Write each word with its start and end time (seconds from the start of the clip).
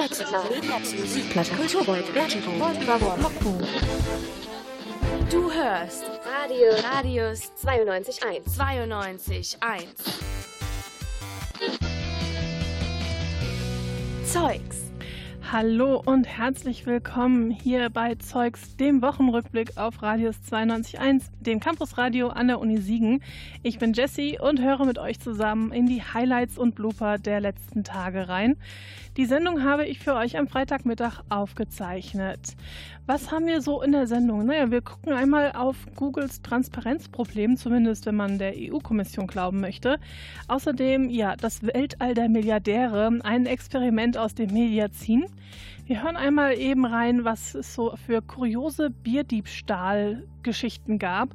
Musikplatte. 0.00 1.50
Du 5.30 5.52
hörst 5.52 6.04
Radio 6.24 6.68
Radius 6.90 7.52
92.1 7.62 8.48
92.1 8.48 9.58
Zeugs 14.24 14.90
Hallo 15.52 16.00
und 16.04 16.28
herzlich 16.28 16.86
willkommen 16.86 17.50
hier 17.50 17.90
bei 17.90 18.14
Zeugs, 18.14 18.76
dem 18.76 19.02
Wochenrückblick 19.02 19.76
auf 19.76 20.00
Radius 20.00 20.36
92.1, 20.48 21.24
dem 21.40 21.58
Campusradio 21.58 22.28
an 22.28 22.46
der 22.46 22.60
Uni 22.60 22.78
Siegen. 22.78 23.20
Ich 23.64 23.80
bin 23.80 23.92
Jessie 23.92 24.38
und 24.38 24.60
höre 24.60 24.84
mit 24.84 25.00
euch 25.00 25.18
zusammen 25.18 25.72
in 25.72 25.86
die 25.86 26.04
Highlights 26.04 26.56
und 26.56 26.76
Blooper 26.76 27.18
der 27.18 27.40
letzten 27.40 27.82
Tage 27.82 28.28
rein. 28.28 28.58
Die 29.16 29.26
Sendung 29.26 29.64
habe 29.64 29.86
ich 29.86 29.98
für 29.98 30.14
euch 30.14 30.38
am 30.38 30.46
Freitagmittag 30.46 31.22
aufgezeichnet. 31.30 32.54
Was 33.06 33.32
haben 33.32 33.46
wir 33.46 33.60
so 33.60 33.82
in 33.82 33.90
der 33.90 34.06
Sendung? 34.06 34.46
Naja, 34.46 34.70
wir 34.70 34.82
gucken 34.82 35.12
einmal 35.12 35.50
auf 35.52 35.76
Googles 35.96 36.42
Transparenzproblem, 36.42 37.56
zumindest 37.56 38.06
wenn 38.06 38.14
man 38.14 38.38
der 38.38 38.52
EU-Kommission 38.56 39.26
glauben 39.26 39.60
möchte. 39.60 39.98
Außerdem, 40.46 41.10
ja, 41.10 41.34
das 41.34 41.64
Weltall 41.64 42.14
der 42.14 42.28
Milliardäre, 42.28 43.10
ein 43.24 43.46
Experiment 43.46 44.16
aus 44.16 44.36
dem 44.36 44.52
Mediazin. 44.52 45.24
Wir 45.86 46.04
hören 46.04 46.16
einmal 46.16 46.56
eben 46.56 46.86
rein, 46.86 47.24
was 47.24 47.56
es 47.56 47.74
so 47.74 47.96
für 48.06 48.22
kuriose 48.22 48.90
Bierdiebstahl-Geschichten 48.90 51.00
gab. 51.00 51.30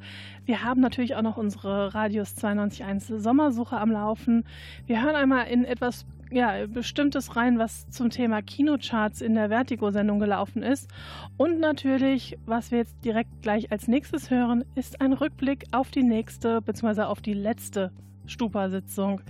Wir 0.45 0.63
haben 0.63 0.79
natürlich 0.79 1.17
auch 1.17 1.23
noch 1.23 1.35
unsere 1.35 1.93
Radius 1.93 2.37
92.1 2.37 3.19
Sommersuche 3.19 3.75
am 3.75 3.91
Laufen. 3.91 4.45
Wir 4.85 5.03
hören 5.03 5.17
einmal 5.17 5.47
in 5.47 5.65
etwas 5.65 6.05
ja, 6.35 6.67
Bestimmtes 6.67 7.35
rein, 7.35 7.57
was 7.57 7.89
zum 7.89 8.09
Thema 8.09 8.41
Kinocharts 8.41 9.21
in 9.21 9.35
der 9.35 9.49
Vertigo-Sendung 9.49 10.19
gelaufen 10.19 10.63
ist. 10.63 10.89
Und 11.37 11.59
natürlich, 11.59 12.37
was 12.45 12.71
wir 12.71 12.79
jetzt 12.79 13.03
direkt 13.05 13.41
gleich 13.41 13.71
als 13.71 13.87
nächstes 13.87 14.29
hören, 14.29 14.65
ist 14.75 14.99
ein 15.01 15.13
Rückblick 15.13 15.65
auf 15.71 15.91
die 15.91 16.03
nächste 16.03 16.61
bzw. 16.61 17.03
auf 17.03 17.21
die 17.21 17.33
letzte 17.33 17.91
Stupa-Sitzung. 18.25 19.21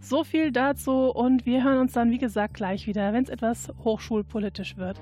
So 0.00 0.24
viel 0.24 0.50
dazu 0.50 1.10
und 1.10 1.44
wir 1.44 1.64
hören 1.64 1.78
uns 1.78 1.92
dann, 1.92 2.10
wie 2.10 2.18
gesagt, 2.18 2.54
gleich 2.54 2.86
wieder, 2.86 3.12
wenn 3.12 3.24
es 3.24 3.30
etwas 3.30 3.70
hochschulpolitisch 3.84 4.76
wird. 4.76 4.98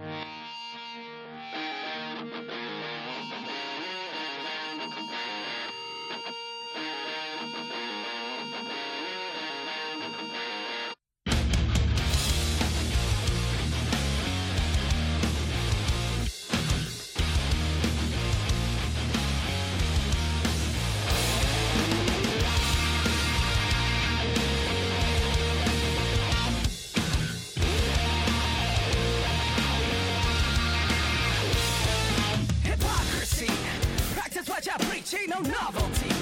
novelty. 35.43 36.16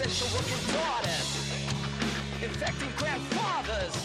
essential 0.00 0.38
working 0.38 0.74
daughters, 0.74 1.28
infecting 2.40 2.88
grandfathers, 2.96 3.96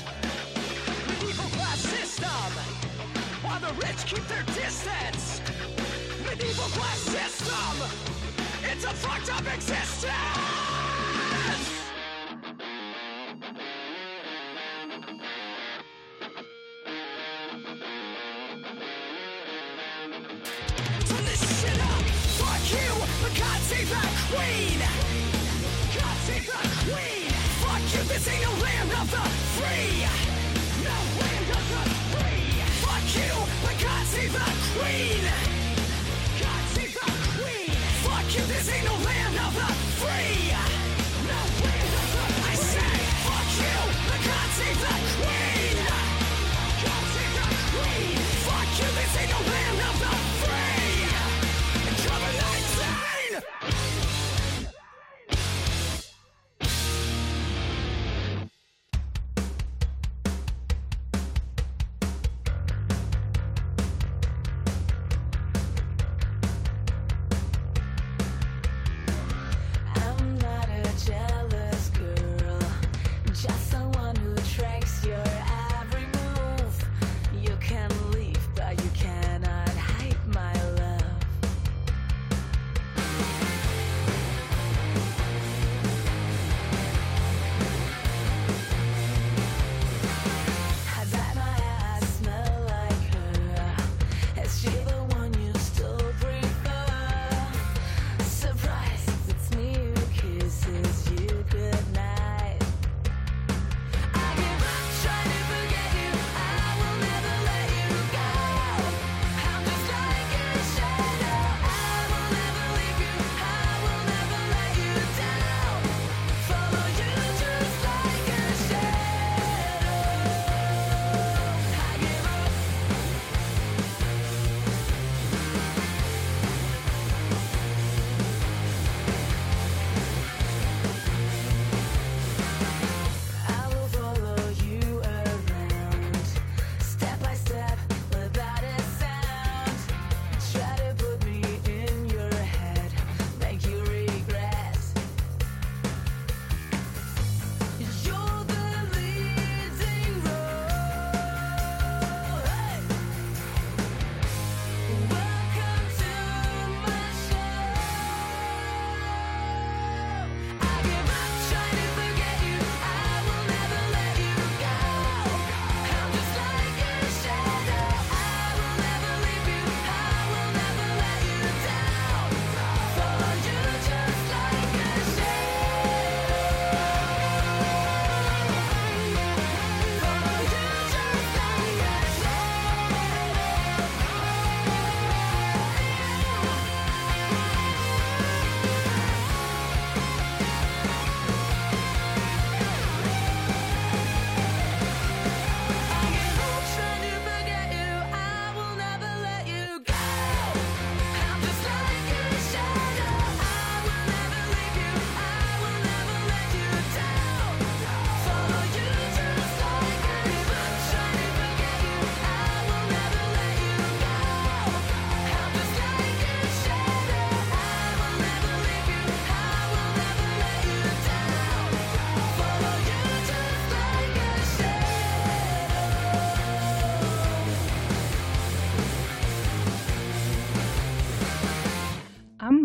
medieval 1.08 1.50
class 1.52 1.78
system, 1.78 2.52
while 3.44 3.60
the 3.60 3.72
rich 3.74 4.04
keep 4.08 4.28
their 4.28 4.42
distance, 4.56 5.40
medieval 6.28 6.66
class 6.74 6.98
system, 6.98 7.90
it's 8.72 8.86
a 8.86 8.94
fucked 8.94 9.32
up 9.36 9.54
existence! 9.54 10.63
See 28.24 28.32
the 28.40 28.64
land 28.64 28.90
of 28.94 29.12
the 29.12 29.33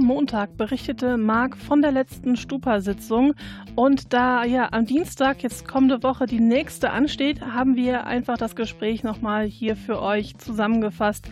Montag 0.08 0.56
berichtete 0.56 1.19
Marc 1.19 1.55
von 1.55 1.82
der 1.82 1.93
letzten 1.93 2.37
Stupa-Sitzung. 2.37 3.34
Und 3.76 4.14
da 4.14 4.43
ja 4.43 4.72
am 4.72 4.87
Dienstag, 4.87 5.43
jetzt 5.43 5.69
kommende 5.69 6.02
Woche, 6.02 6.25
die 6.25 6.40
nächste 6.40 6.93
ansteht, 6.93 7.43
haben 7.43 7.76
wir 7.76 8.06
einfach 8.06 8.38
das 8.38 8.56
Gespräch 8.56 9.02
nochmal 9.02 9.44
hier 9.44 9.76
für 9.76 10.00
euch 10.00 10.38
zusammengefasst. 10.38 11.28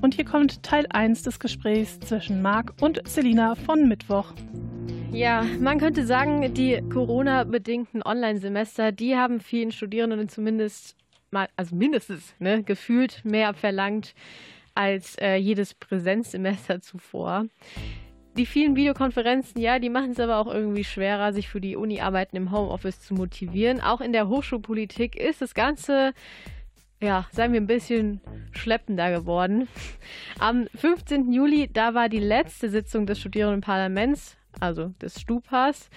Und 0.00 0.14
hier 0.14 0.24
kommt 0.24 0.62
Teil 0.62 0.86
1 0.88 1.24
des 1.24 1.38
Gesprächs 1.38 2.00
zwischen 2.00 2.40
Marc 2.40 2.72
und 2.80 3.06
Selina 3.06 3.56
von 3.56 3.88
Mittwoch. 3.88 4.32
Ja, 5.12 5.44
man 5.60 5.78
könnte 5.78 6.06
sagen, 6.06 6.54
die 6.54 6.80
Corona-bedingten 6.90 8.02
Online-Semester, 8.02 8.90
die 8.90 9.16
haben 9.16 9.38
vielen 9.38 9.70
Studierenden 9.70 10.30
zumindest 10.30 10.96
mal, 11.30 11.48
also 11.56 11.76
mindestens 11.76 12.34
ne, 12.38 12.62
gefühlt 12.62 13.22
mehr 13.26 13.52
verlangt 13.52 14.14
als 14.74 15.14
äh, 15.18 15.36
jedes 15.36 15.74
Präsenzsemester 15.74 16.80
zuvor. 16.80 17.44
Die 18.36 18.46
vielen 18.46 18.74
Videokonferenzen, 18.74 19.60
ja, 19.60 19.78
die 19.78 19.90
machen 19.90 20.10
es 20.10 20.18
aber 20.18 20.38
auch 20.38 20.52
irgendwie 20.52 20.82
schwerer, 20.82 21.32
sich 21.32 21.48
für 21.48 21.60
die 21.60 21.76
Uni-Arbeiten 21.76 22.36
im 22.36 22.50
Homeoffice 22.50 23.00
zu 23.00 23.14
motivieren. 23.14 23.80
Auch 23.80 24.00
in 24.00 24.12
der 24.12 24.28
Hochschulpolitik 24.28 25.14
ist 25.14 25.40
das 25.40 25.54
Ganze, 25.54 26.14
ja, 27.00 27.26
sagen 27.30 27.52
wir 27.52 27.60
ein 27.60 27.68
bisschen 27.68 28.20
schleppender 28.50 29.12
geworden. 29.12 29.68
Am 30.40 30.66
15. 30.74 31.32
Juli, 31.32 31.70
da 31.72 31.94
war 31.94 32.08
die 32.08 32.18
letzte 32.18 32.70
Sitzung 32.70 33.06
des 33.06 33.20
Studierendenparlaments, 33.20 34.36
also 34.58 34.88
des 35.00 35.20
Stupas. 35.20 35.88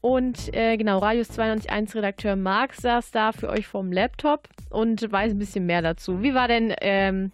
Und 0.00 0.54
äh, 0.54 0.78
genau, 0.78 0.98
Radius 0.98 1.30
92.1 1.30 1.94
Redakteur 1.94 2.36
Marc 2.36 2.74
saß 2.74 3.10
da 3.10 3.32
für 3.32 3.50
euch 3.50 3.66
vorm 3.66 3.92
Laptop 3.92 4.48
und 4.70 5.12
weiß 5.12 5.32
ein 5.32 5.38
bisschen 5.38 5.66
mehr 5.66 5.82
dazu. 5.82 6.22
Wie 6.22 6.32
war 6.32 6.48
denn 6.48 6.74
ähm, 6.80 7.32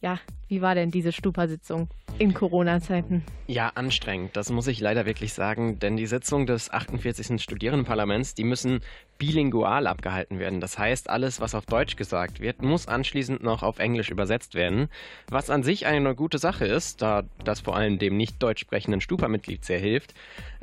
ja, 0.00 0.18
wie 0.48 0.62
war 0.62 0.74
denn 0.74 0.90
diese 0.90 1.12
Stupa-Sitzung 1.12 1.88
in 2.18 2.34
Corona-Zeiten? 2.34 3.24
Ja, 3.46 3.72
anstrengend. 3.74 4.36
Das 4.36 4.50
muss 4.50 4.66
ich 4.66 4.80
leider 4.80 5.06
wirklich 5.06 5.32
sagen, 5.32 5.78
denn 5.78 5.96
die 5.96 6.06
Sitzung 6.06 6.46
des 6.46 6.70
48. 6.70 7.42
Studierendenparlaments, 7.42 8.34
die 8.34 8.44
müssen 8.44 8.80
bilingual 9.18 9.86
abgehalten 9.86 10.38
werden. 10.38 10.60
Das 10.60 10.78
heißt, 10.78 11.08
alles, 11.10 11.40
was 11.40 11.54
auf 11.54 11.66
Deutsch 11.66 11.96
gesagt 11.96 12.40
wird, 12.40 12.62
muss 12.62 12.88
anschließend 12.88 13.42
noch 13.42 13.62
auf 13.62 13.78
Englisch 13.78 14.10
übersetzt 14.10 14.54
werden, 14.54 14.88
was 15.28 15.50
an 15.50 15.62
sich 15.62 15.86
eine 15.86 16.14
gute 16.14 16.38
Sache 16.38 16.66
ist, 16.66 17.02
da 17.02 17.24
das 17.44 17.60
vor 17.60 17.76
allem 17.76 17.98
dem 17.98 18.16
nicht 18.16 18.42
deutsch 18.42 18.60
sprechenden 18.60 19.00
Stupa-Mitglied 19.00 19.64
sehr 19.64 19.78
hilft. 19.78 20.14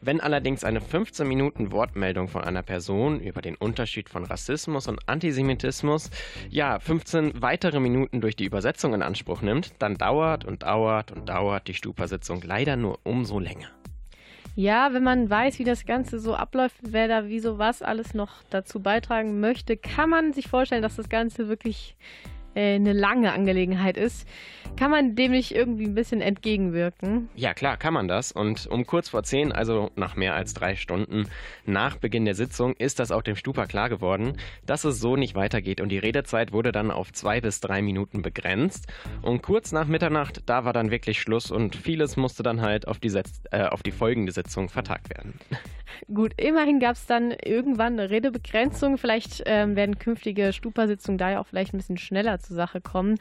Wenn 0.02 0.20
allerdings 0.20 0.64
eine 0.64 0.82
15 0.82 1.28
Minuten 1.28 1.72
Wortmeldung 1.72 2.28
von 2.28 2.44
einer 2.44 2.62
Person 2.62 3.22
über 3.22 3.42
den 3.42 3.56
Unterschied 3.56 4.10
von 4.10 4.26
Rassismus 4.26 4.88
und 4.88 5.08
Antisemitismus 5.08 6.10
ja 6.50 6.80
15 6.80 7.42
weitere 7.42 7.80
Minuten 7.80 8.20
durch 8.20 8.36
die 8.36 8.46
Übersetzung 8.46 8.94
in 8.94 9.02
Anspruch 9.02 9.42
nimmt, 9.42 9.74
dann 9.80 9.96
dauert 9.96 10.44
und 10.44 10.64
dauert 10.64 11.12
und 11.12 11.30
dauert 11.30 11.68
die 11.68 11.74
Stupa-Sitzung 11.74 12.42
leider 12.44 12.76
nur 12.76 13.00
umso 13.04 13.40
länger. 13.40 13.70
Ja, 14.56 14.94
wenn 14.94 15.04
man 15.04 15.30
weiß, 15.30 15.58
wie 15.58 15.64
das 15.64 15.86
Ganze 15.86 16.20
so 16.20 16.36
abläuft, 16.36 16.76
wer 16.82 17.08
da 17.08 17.28
wie 17.28 17.40
so 17.40 17.58
was 17.58 17.82
alles 17.82 18.14
noch 18.14 18.44
dazu 18.52 18.80
beitragen 18.80 19.40
möchte, 19.40 19.78
kann 19.78 20.12
man 20.12 20.32
sich 20.32 20.48
vorstellen, 20.48 20.84
dass 20.84 20.96
das 20.96 21.10
Ganze 21.10 21.48
wirklich 21.48 21.96
äh, 22.56 22.76
eine 22.76 22.94
lange 22.94 23.34
Angelegenheit 23.34 23.98
ist. 23.98 24.28
Kann 24.76 24.90
man 24.90 25.16
dem 25.16 25.32
nicht 25.32 25.54
irgendwie 25.54 25.86
ein 25.86 25.94
bisschen 25.94 26.22
entgegenwirken? 26.22 27.30
Ja, 27.36 27.54
klar, 27.54 27.78
kann 27.78 27.94
man 27.94 28.08
das. 28.08 28.32
Und 28.32 28.66
um 28.68 28.86
kurz 28.86 29.10
vor 29.10 29.24
zehn, 29.24 29.52
also 29.52 29.92
nach 29.96 30.16
mehr 30.16 30.34
als 30.34 30.54
drei 30.54 30.76
Stunden 30.76 31.28
nach 31.66 31.98
Beginn 31.98 32.26
der 32.26 32.34
Sitzung, 32.34 32.74
ist 32.78 33.00
das 33.00 33.12
auch 33.12 33.22
dem 33.22 33.36
Stupa 33.36 33.66
klar 33.66 33.90
geworden, 33.90 34.38
dass 34.66 34.84
es 34.84 35.00
so 35.00 35.16
nicht 35.16 35.36
weitergeht. 35.36 35.80
Und 35.80 35.90
die 35.90 36.00
Redezeit 36.00 36.54
wurde 36.54 36.72
dann 36.72 36.90
auf 36.90 37.12
zwei 37.12 37.40
bis 37.40 37.60
drei 37.60 37.82
Minuten 37.82 38.22
begrenzt. 38.22 38.92
Und 39.22 39.44
kurz 39.44 39.72
nach 39.72 39.88
Mitternacht, 39.88 40.42
da 40.48 40.66
war 40.66 40.74
dann 40.74 40.90
wirklich 40.90 41.20
Schluss 41.20 41.52
und 41.52 41.76
vieles 41.76 42.18
musste 42.18 42.42
dann 42.42 42.62
halt 42.62 42.88
auf 42.88 43.00
die, 43.00 43.10
Setz 43.10 43.44
äh, 43.52 43.66
auf 43.66 43.84
die 43.84 43.92
folgende 43.92 44.32
Sitzung 44.32 44.70
vertagt 44.70 45.10
werden. 45.10 45.40
Gut, 46.14 46.34
immerhin 46.38 46.80
gab 46.80 46.96
es 46.96 47.06
dann 47.06 47.32
irgendwann 47.32 48.00
eine 48.00 48.10
Redebegrenzung. 48.10 48.98
Vielleicht 48.98 49.44
ähm, 49.46 49.76
werden 49.76 50.00
künftige 50.00 50.54
Stupa-Sitzungen 50.54 51.18
da 51.18 51.32
ja 51.32 51.40
auch 51.40 51.48
vielleicht 51.48 51.74
ein 51.74 51.78
bisschen 51.78 51.98
schneller 51.98 52.40
zur 52.44 52.56
Sache 52.56 52.82
kommen. 52.82 53.18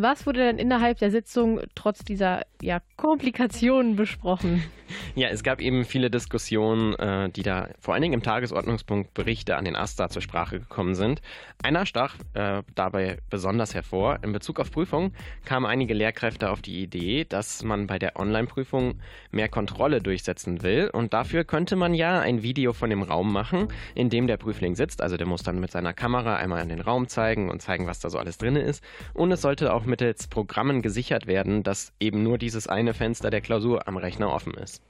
Was 0.00 0.26
wurde 0.26 0.38
denn 0.38 0.58
innerhalb 0.58 0.98
der 0.98 1.10
Sitzung 1.10 1.60
trotz 1.74 2.04
dieser 2.04 2.46
ja, 2.62 2.80
Komplikationen 2.96 3.96
besprochen? 3.96 4.62
Ja, 5.14 5.28
es 5.28 5.42
gab 5.42 5.60
eben 5.60 5.84
viele 5.84 6.10
Diskussionen, 6.10 6.94
äh, 6.94 7.28
die 7.30 7.42
da 7.42 7.68
vor 7.80 7.92
allen 7.92 8.02
Dingen 8.02 8.14
im 8.14 8.22
Tagesordnungspunkt 8.22 9.12
Berichte 9.12 9.56
an 9.56 9.64
den 9.64 9.76
AStA 9.76 10.08
zur 10.08 10.22
Sprache 10.22 10.60
gekommen 10.60 10.94
sind. 10.94 11.20
Einer 11.62 11.84
stach 11.84 12.16
äh, 12.34 12.62
dabei 12.74 13.18
besonders 13.28 13.74
hervor. 13.74 14.20
In 14.22 14.32
Bezug 14.32 14.60
auf 14.60 14.70
Prüfungen 14.70 15.12
kamen 15.44 15.66
einige 15.66 15.94
Lehrkräfte 15.94 16.50
auf 16.50 16.62
die 16.62 16.82
Idee, 16.82 17.26
dass 17.28 17.64
man 17.64 17.86
bei 17.86 17.98
der 17.98 18.16
Online-Prüfung 18.16 19.00
mehr 19.30 19.48
Kontrolle 19.48 20.00
durchsetzen 20.00 20.62
will. 20.62 20.88
Und 20.92 21.12
dafür 21.12 21.44
könnte 21.44 21.76
man 21.76 21.92
ja 21.92 22.20
ein 22.20 22.42
Video 22.42 22.72
von 22.72 22.88
dem 22.88 23.02
Raum 23.02 23.32
machen, 23.32 23.68
in 23.94 24.10
dem 24.10 24.26
der 24.26 24.36
Prüfling 24.36 24.74
sitzt. 24.74 25.02
Also 25.02 25.16
der 25.16 25.26
muss 25.26 25.42
dann 25.42 25.60
mit 25.60 25.70
seiner 25.70 25.92
Kamera 25.92 26.36
einmal 26.36 26.62
in 26.62 26.68
den 26.68 26.80
Raum 26.80 27.08
zeigen 27.08 27.50
und 27.50 27.60
zeigen, 27.60 27.86
was 27.86 28.00
da 28.00 28.08
so 28.08 28.18
alles 28.18 28.38
drin 28.38 28.56
ist. 28.56 28.82
Und 29.12 29.32
es 29.32 29.42
sollte 29.42 29.74
auch 29.74 29.84
mittels 29.88 30.28
Programmen 30.28 30.82
gesichert 30.82 31.26
werden, 31.26 31.62
dass 31.62 31.92
eben 31.98 32.22
nur 32.22 32.38
dieses 32.38 32.68
eine 32.68 32.94
Fenster 32.94 33.30
der 33.30 33.40
Klausur 33.40 33.88
am 33.88 33.96
Rechner 33.96 34.32
offen 34.32 34.54
ist. 34.54 34.82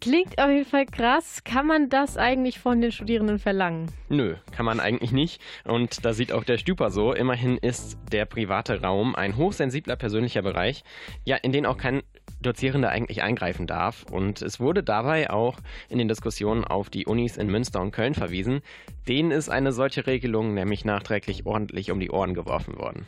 Klingt 0.00 0.38
auf 0.38 0.50
jeden 0.50 0.66
Fall 0.66 0.86
krass. 0.86 1.42
Kann 1.42 1.66
man 1.66 1.88
das 1.88 2.16
eigentlich 2.16 2.58
von 2.58 2.80
den 2.80 2.92
Studierenden 2.92 3.38
verlangen? 3.38 3.90
Nö, 4.08 4.36
kann 4.52 4.66
man 4.66 4.78
eigentlich 4.78 5.10
nicht. 5.10 5.40
Und 5.64 6.04
da 6.04 6.12
sieht 6.12 6.32
auch 6.32 6.44
der 6.44 6.58
Stüper 6.58 6.90
so. 6.90 7.12
Immerhin 7.12 7.56
ist 7.56 7.98
der 8.12 8.24
private 8.24 8.82
Raum 8.82 9.14
ein 9.14 9.36
hochsensibler 9.36 9.96
persönlicher 9.96 10.42
Bereich, 10.42 10.84
ja, 11.24 11.36
in 11.36 11.52
den 11.52 11.66
auch 11.66 11.78
kein 11.78 12.02
Dozierender 12.40 12.90
eigentlich 12.90 13.22
eingreifen 13.22 13.66
darf. 13.66 14.04
Und 14.10 14.42
es 14.42 14.60
wurde 14.60 14.82
dabei 14.82 15.30
auch 15.30 15.58
in 15.88 15.98
den 15.98 16.08
Diskussionen 16.08 16.64
auf 16.64 16.90
die 16.90 17.06
Unis 17.06 17.36
in 17.36 17.48
Münster 17.48 17.80
und 17.80 17.92
Köln 17.92 18.14
verwiesen. 18.14 18.60
Denen 19.08 19.30
ist 19.30 19.48
eine 19.48 19.72
solche 19.72 20.06
Regelung 20.06 20.54
nämlich 20.54 20.84
nachträglich 20.84 21.46
ordentlich 21.46 21.90
um 21.90 22.00
die 22.00 22.10
Ohren 22.10 22.34
geworfen 22.34 22.78
worden. 22.78 23.06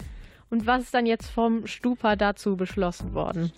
Und 0.50 0.66
was 0.66 0.84
ist 0.84 0.94
dann 0.94 1.06
jetzt 1.06 1.28
vom 1.30 1.66
Stupa 1.66 2.16
dazu 2.16 2.56
beschlossen 2.56 3.14
worden? 3.14 3.52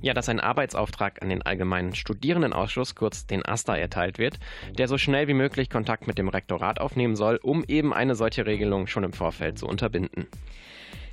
Ja, 0.00 0.14
dass 0.14 0.28
ein 0.28 0.40
Arbeitsauftrag 0.40 1.22
an 1.22 1.28
den 1.28 1.42
Allgemeinen 1.42 1.94
Studierendenausschuss, 1.94 2.94
kurz 2.94 3.26
den 3.26 3.44
AStA, 3.44 3.76
erteilt 3.76 4.18
wird, 4.18 4.38
der 4.76 4.88
so 4.88 4.98
schnell 4.98 5.28
wie 5.28 5.34
möglich 5.34 5.70
Kontakt 5.70 6.06
mit 6.06 6.18
dem 6.18 6.28
Rektorat 6.28 6.80
aufnehmen 6.80 7.16
soll, 7.16 7.38
um 7.42 7.64
eben 7.64 7.92
eine 7.92 8.14
solche 8.14 8.46
Regelung 8.46 8.86
schon 8.86 9.04
im 9.04 9.12
Vorfeld 9.12 9.58
zu 9.58 9.66
unterbinden. 9.66 10.26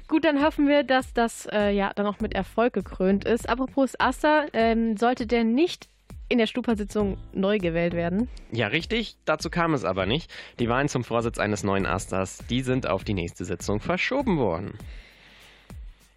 Gut, 0.08 0.24
dann 0.24 0.42
hoffen 0.42 0.70
wir, 0.70 0.84
dass 0.84 1.14
das 1.14 1.48
äh, 1.52 1.72
ja 1.72 1.92
dann 1.94 2.06
auch 2.06 2.22
mit 2.22 2.34
Erfolg 2.34 2.74
gekrönt 2.74 3.26
ist. 3.26 3.50
Apropos 3.50 4.00
AStA, 4.00 4.46
ähm, 4.54 4.96
sollte 4.96 5.28
der 5.28 5.44
nicht 5.44 5.90
in 6.30 6.38
der 6.38 6.48
Stupa-Sitzung 6.48 7.18
neu 7.34 7.58
gewählt 7.58 7.94
werden? 7.94 8.30
Ja, 8.52 8.68
richtig. 8.68 9.18
Dazu 9.26 9.50
kam 9.50 9.74
es 9.74 9.84
aber 9.84 10.06
nicht. 10.06 10.32
Die 10.60 10.70
Wahlen 10.70 10.88
zum 10.88 11.04
Vorsitz 11.04 11.40
eines 11.40 11.64
neuen 11.64 11.86
Astas, 11.86 12.40
die 12.50 12.62
sind 12.62 12.88
auf 12.88 13.04
die 13.04 13.14
nächste 13.14 13.46
Sitzung 13.46 13.80
verschoben 13.80 14.38
worden. 14.38 14.78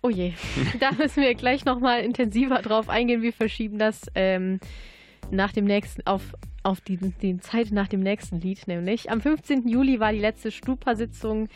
Oh 0.02 0.08
je, 0.08 0.32
da 0.80 0.92
müssen 0.92 1.22
wir 1.22 1.34
gleich 1.34 1.64
nochmal 1.64 2.00
intensiver 2.02 2.62
drauf 2.62 2.88
eingehen. 2.88 3.22
Wir 3.22 3.32
verschieben 3.32 3.78
das 3.78 4.02
ähm, 4.14 4.60
nach 5.30 5.52
dem 5.52 5.66
nächsten, 5.66 6.06
auf, 6.06 6.22
auf 6.62 6.80
die, 6.80 6.96
die 6.96 7.38
Zeit 7.38 7.70
nach 7.70 7.88
dem 7.88 8.00
nächsten 8.00 8.40
Lied, 8.40 8.66
nämlich. 8.66 9.10
Am 9.10 9.20
15. 9.20 9.68
Juli 9.68 10.00
war 10.00 10.12
die 10.12 10.20
letzte 10.20 10.50
Stupa-Sitzung. 10.50 11.48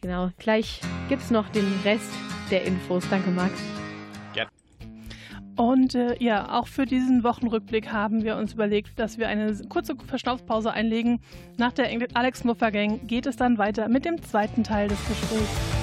Genau, 0.00 0.30
gleich 0.38 0.80
gibt 1.10 1.22
es 1.22 1.30
noch 1.30 1.50
den 1.50 1.66
Rest 1.84 2.10
der 2.50 2.64
Infos. 2.64 3.06
Danke, 3.10 3.30
Max. 3.30 3.52
Ja. 4.34 4.48
Und 5.56 5.94
äh, 5.94 6.16
ja, 6.18 6.58
auch 6.58 6.66
für 6.66 6.86
diesen 6.86 7.22
Wochenrückblick 7.22 7.92
haben 7.92 8.24
wir 8.24 8.36
uns 8.36 8.54
überlegt, 8.54 8.98
dass 8.98 9.18
wir 9.18 9.28
eine 9.28 9.54
kurze 9.68 9.94
Verschnaufpause 10.06 10.72
einlegen. 10.72 11.20
Nach 11.58 11.72
der 11.72 11.90
Alex 12.14 12.44
Muffer 12.44 12.70
Gang 12.70 13.06
geht 13.06 13.26
es 13.26 13.36
dann 13.36 13.58
weiter 13.58 13.88
mit 13.88 14.06
dem 14.06 14.22
zweiten 14.22 14.64
Teil 14.64 14.88
des 14.88 14.98
Gesprächs. 15.06 15.79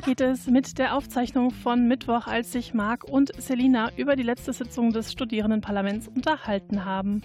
Weiter 0.00 0.14
geht 0.14 0.20
es 0.22 0.46
mit 0.46 0.78
der 0.78 0.96
Aufzeichnung 0.96 1.50
von 1.50 1.86
Mittwoch, 1.86 2.26
als 2.26 2.52
sich 2.52 2.72
Marc 2.72 3.04
und 3.04 3.32
Selina 3.36 3.90
über 3.98 4.16
die 4.16 4.22
letzte 4.22 4.54
Sitzung 4.54 4.94
des 4.94 5.12
Studierendenparlaments 5.12 6.08
unterhalten 6.08 6.86
haben. 6.86 7.20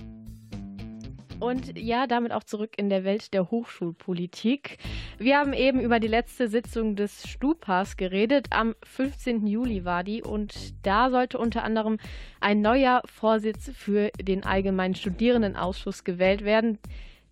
Und 1.40 1.78
ja, 1.78 2.06
damit 2.06 2.34
auch 2.34 2.44
zurück 2.44 2.72
in 2.76 2.90
der 2.90 3.06
Welt 3.06 3.34
der 3.34 3.50
Hochschulpolitik. 3.50 4.78
Wir 5.18 5.38
haben 5.38 5.54
eben 5.54 5.80
über 5.80 6.02
die 6.02 6.10
letzte 6.10 6.50
Sitzung 6.50 6.98
des 6.98 7.26
Stupas 7.30 7.96
geredet. 7.96 8.48
Am 8.50 8.76
15. 8.84 9.48
Juli 9.48 9.86
war 9.86 10.04
die 10.04 10.22
und 10.22 10.74
da 10.86 11.10
sollte 11.10 11.38
unter 11.38 11.64
anderem 11.64 11.98
ein 12.42 12.60
neuer 12.60 13.02
Vorsitz 13.06 13.72
für 13.74 14.10
den 14.22 14.44
Allgemeinen 14.44 14.96
Studierendenausschuss 14.96 16.04
gewählt 16.04 16.44
werden. 16.44 16.80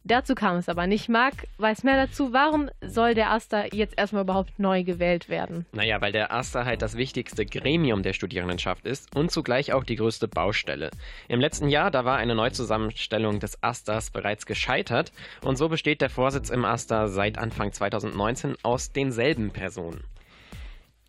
Dazu 0.05 0.35
kam 0.35 0.57
es 0.57 0.67
aber 0.67 0.85
nicht. 0.85 1.07
Marc 1.07 1.47
weiß 1.59 1.83
mehr 1.83 1.95
dazu. 1.95 2.33
Warum 2.33 2.69
soll 2.81 3.13
der 3.13 3.31
AStA 3.31 3.65
jetzt 3.71 3.97
erstmal 3.97 4.23
überhaupt 4.23 4.59
neu 4.59 4.83
gewählt 4.83 5.29
werden? 5.29 5.65
Naja, 5.71 6.01
weil 6.01 6.11
der 6.11 6.33
AStA 6.33 6.65
halt 6.65 6.81
das 6.81 6.97
wichtigste 6.97 7.45
Gremium 7.45 8.03
der 8.03 8.11
Studierendenschaft 8.11 8.85
ist 8.85 9.15
und 9.15 9.31
zugleich 9.31 9.71
auch 9.71 9.85
die 9.85 9.95
größte 9.95 10.27
Baustelle. 10.27 10.91
Im 11.29 11.39
letzten 11.39 11.69
Jahr, 11.69 11.89
da 11.89 12.03
war 12.03 12.17
eine 12.17 12.35
Neuzusammenstellung 12.35 13.39
des 13.39 13.63
AStAs 13.63 14.09
bereits 14.09 14.45
gescheitert 14.45 15.13
und 15.41 15.57
so 15.57 15.69
besteht 15.69 16.01
der 16.01 16.09
Vorsitz 16.09 16.49
im 16.49 16.65
AStA 16.65 17.07
seit 17.07 17.37
Anfang 17.37 17.71
2019 17.71 18.57
aus 18.61 18.91
denselben 18.91 19.51
Personen. 19.51 20.03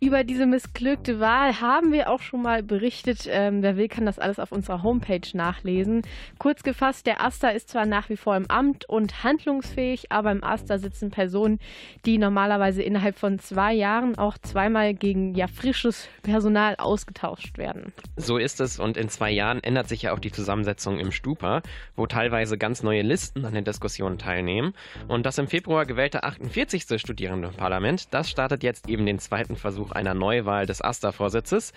Über 0.05 0.23
diese 0.23 0.45
missglückte 0.45 1.19
Wahl 1.19 1.61
haben 1.61 1.91
wir 1.91 2.11
auch 2.11 2.21
schon 2.21 2.43
mal 2.43 2.61
berichtet. 2.61 3.27
Ähm, 3.27 3.63
wer 3.63 3.75
will, 3.75 3.87
kann 3.87 4.05
das 4.05 4.19
alles 4.19 4.37
auf 4.37 4.51
unserer 4.51 4.83
Homepage 4.83 5.27
nachlesen. 5.33 6.03
Kurz 6.37 6.61
gefasst, 6.61 7.07
der 7.07 7.21
AStA 7.21 7.49
ist 7.49 7.69
zwar 7.69 7.87
nach 7.87 8.07
wie 8.09 8.15
vor 8.15 8.37
im 8.37 8.45
Amt 8.45 8.87
und 8.87 9.23
handlungsfähig, 9.23 10.11
aber 10.11 10.31
im 10.31 10.43
AStA 10.43 10.77
sitzen 10.77 11.09
Personen, 11.09 11.57
die 12.05 12.19
normalerweise 12.19 12.83
innerhalb 12.83 13.17
von 13.17 13.39
zwei 13.39 13.73
Jahren 13.73 14.15
auch 14.15 14.37
zweimal 14.37 14.93
gegen 14.93 15.33
ja, 15.33 15.47
frisches 15.47 16.07
Personal 16.21 16.75
ausgetauscht 16.75 17.57
werden. 17.57 17.91
So 18.15 18.37
ist 18.37 18.61
es 18.61 18.79
und 18.79 18.97
in 18.97 19.09
zwei 19.09 19.31
Jahren 19.31 19.63
ändert 19.63 19.89
sich 19.89 20.03
ja 20.03 20.13
auch 20.13 20.19
die 20.19 20.31
Zusammensetzung 20.31 20.99
im 20.99 21.11
Stupa, 21.11 21.63
wo 21.95 22.05
teilweise 22.05 22.59
ganz 22.59 22.83
neue 22.83 23.01
Listen 23.01 23.43
an 23.43 23.55
den 23.55 23.63
Diskussionen 23.63 24.19
teilnehmen. 24.19 24.75
Und 25.07 25.25
das 25.25 25.39
im 25.39 25.47
Februar 25.47 25.87
gewählte 25.87 26.23
48. 26.23 27.01
Studierendenparlament, 27.01 28.13
das 28.13 28.29
startet 28.29 28.61
jetzt 28.61 28.87
eben 28.87 29.07
den 29.07 29.17
zweiten 29.17 29.55
Versuch 29.55 29.94
einer 29.95 30.13
Neuwahl 30.13 30.65
des 30.65 30.81
AStA-Vorsitzes. 30.81 31.73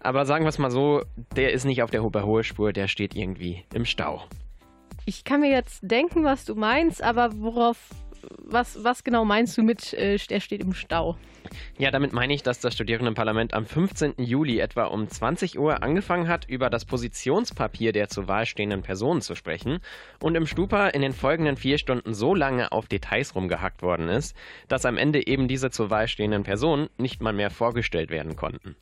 Aber 0.00 0.26
sagen 0.26 0.44
wir 0.44 0.48
es 0.48 0.58
mal 0.58 0.70
so, 0.70 1.02
der 1.36 1.52
ist 1.52 1.64
nicht 1.64 1.82
auf 1.82 1.90
der 1.90 2.02
hohe 2.02 2.44
Spur, 2.44 2.72
der 2.72 2.88
steht 2.88 3.14
irgendwie 3.14 3.64
im 3.72 3.84
Stau. 3.84 4.24
Ich 5.04 5.24
kann 5.24 5.40
mir 5.40 5.50
jetzt 5.50 5.80
denken, 5.82 6.24
was 6.24 6.44
du 6.44 6.54
meinst, 6.54 7.02
aber 7.02 7.30
worauf 7.40 7.76
was, 8.38 8.82
was 8.84 9.04
genau 9.04 9.24
meinst 9.24 9.56
du 9.56 9.62
mit, 9.62 9.92
äh, 9.94 10.18
er 10.28 10.40
steht 10.40 10.60
im 10.60 10.74
Stau? 10.74 11.16
Ja, 11.78 11.90
damit 11.90 12.12
meine 12.12 12.34
ich, 12.34 12.42
dass 12.42 12.60
das 12.60 12.74
Studierendenparlament 12.74 13.54
am 13.54 13.66
15. 13.66 14.14
Juli 14.18 14.58
etwa 14.58 14.84
um 14.84 15.08
20 15.08 15.58
Uhr 15.58 15.82
angefangen 15.82 16.28
hat, 16.28 16.48
über 16.48 16.70
das 16.70 16.84
Positionspapier 16.84 17.92
der 17.92 18.08
zur 18.08 18.28
Wahl 18.28 18.46
stehenden 18.46 18.82
Personen 18.82 19.20
zu 19.20 19.34
sprechen 19.34 19.80
und 20.20 20.34
im 20.34 20.46
Stupa 20.46 20.88
in 20.88 21.02
den 21.02 21.12
folgenden 21.12 21.56
vier 21.56 21.78
Stunden 21.78 22.14
so 22.14 22.34
lange 22.34 22.72
auf 22.72 22.86
Details 22.86 23.34
rumgehackt 23.34 23.82
worden 23.82 24.08
ist, 24.08 24.36
dass 24.68 24.84
am 24.84 24.96
Ende 24.96 25.26
eben 25.26 25.48
diese 25.48 25.70
zur 25.70 25.90
Wahl 25.90 26.08
stehenden 26.08 26.42
Personen 26.42 26.88
nicht 26.98 27.22
mal 27.22 27.32
mehr 27.32 27.50
vorgestellt 27.50 28.10
werden 28.10 28.36
konnten. 28.36 28.76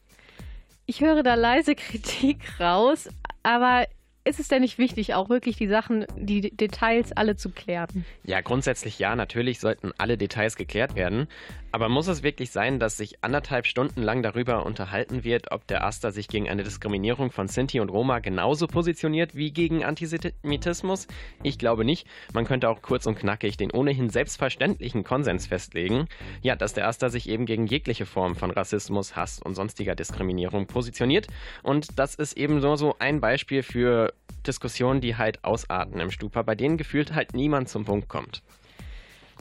Ich 0.87 1.01
höre 1.01 1.23
da 1.23 1.35
leise 1.35 1.75
Kritik 1.75 2.59
raus, 2.59 3.09
aber 3.43 3.87
ist 4.23 4.39
es 4.39 4.49
denn 4.49 4.61
nicht 4.61 4.77
wichtig, 4.77 5.15
auch 5.15 5.31
wirklich 5.31 5.57
die 5.57 5.67
Sachen, 5.67 6.05
die 6.17 6.55
Details 6.55 7.13
alle 7.13 7.37
zu 7.37 7.51
klären? 7.51 8.05
Ja, 8.23 8.43
grundsätzlich 8.43 8.99
ja. 8.99 9.17
Natürlich 9.17 9.61
sollten 9.61 9.93
alle 9.97 10.19
Details 10.19 10.57
geklärt 10.57 10.95
werden. 10.95 11.27
Aber 11.73 11.89
muss 11.89 12.09
es 12.09 12.25
wirklich 12.25 12.51
sein, 12.51 12.81
dass 12.81 12.97
sich 12.97 13.23
anderthalb 13.23 13.65
Stunden 13.65 14.03
lang 14.03 14.23
darüber 14.23 14.67
unterhalten 14.67 15.23
wird, 15.23 15.53
ob 15.53 15.67
der 15.69 15.85
Asta 15.85 16.11
sich 16.11 16.27
gegen 16.27 16.49
eine 16.49 16.65
Diskriminierung 16.65 17.31
von 17.31 17.47
Sinti 17.47 17.79
und 17.79 17.91
Roma 17.91 18.19
genauso 18.19 18.67
positioniert 18.67 19.37
wie 19.37 19.53
gegen 19.53 19.85
Antisemitismus? 19.85 21.07
Ich 21.45 21.59
glaube 21.59 21.85
nicht. 21.85 22.09
Man 22.33 22.45
könnte 22.45 22.69
auch 22.69 22.83
kurz 22.83 23.07
und 23.07 23.17
knackig 23.17 23.57
den 23.57 23.71
ohnehin 23.71 24.11
selbstverständlichen 24.11 25.05
Konsens 25.05 25.47
festlegen, 25.47 26.09
ja, 26.43 26.57
dass 26.57 26.75
der 26.75 26.89
Asta 26.89 27.09
sich 27.09 27.29
eben 27.29 27.47
gegen 27.47 27.67
jegliche 27.67 28.07
Form 28.07 28.35
von 28.35 28.51
Rassismus, 28.51 29.15
Hass 29.15 29.41
und 29.41 29.55
sonstiger 29.55 29.95
Diskriminierung 29.95 30.67
positioniert. 30.67 31.29
Und 31.63 31.99
das 32.01 32.17
ist 32.17 32.37
eben 32.37 32.61
so, 32.61 32.75
so 32.75 32.97
ein 32.99 33.21
Beispiel 33.21 33.63
für 33.63 34.13
Diskussionen, 34.45 35.01
die 35.01 35.17
halt 35.17 35.45
ausarten 35.45 36.01
im 36.01 36.11
Stupa, 36.11 36.43
bei 36.43 36.57
denen 36.57 36.79
gefühlt 36.79 37.15
halt 37.15 37.35
niemand 37.35 37.69
zum 37.69 37.85
Punkt 37.85 38.09
kommt. 38.09 38.43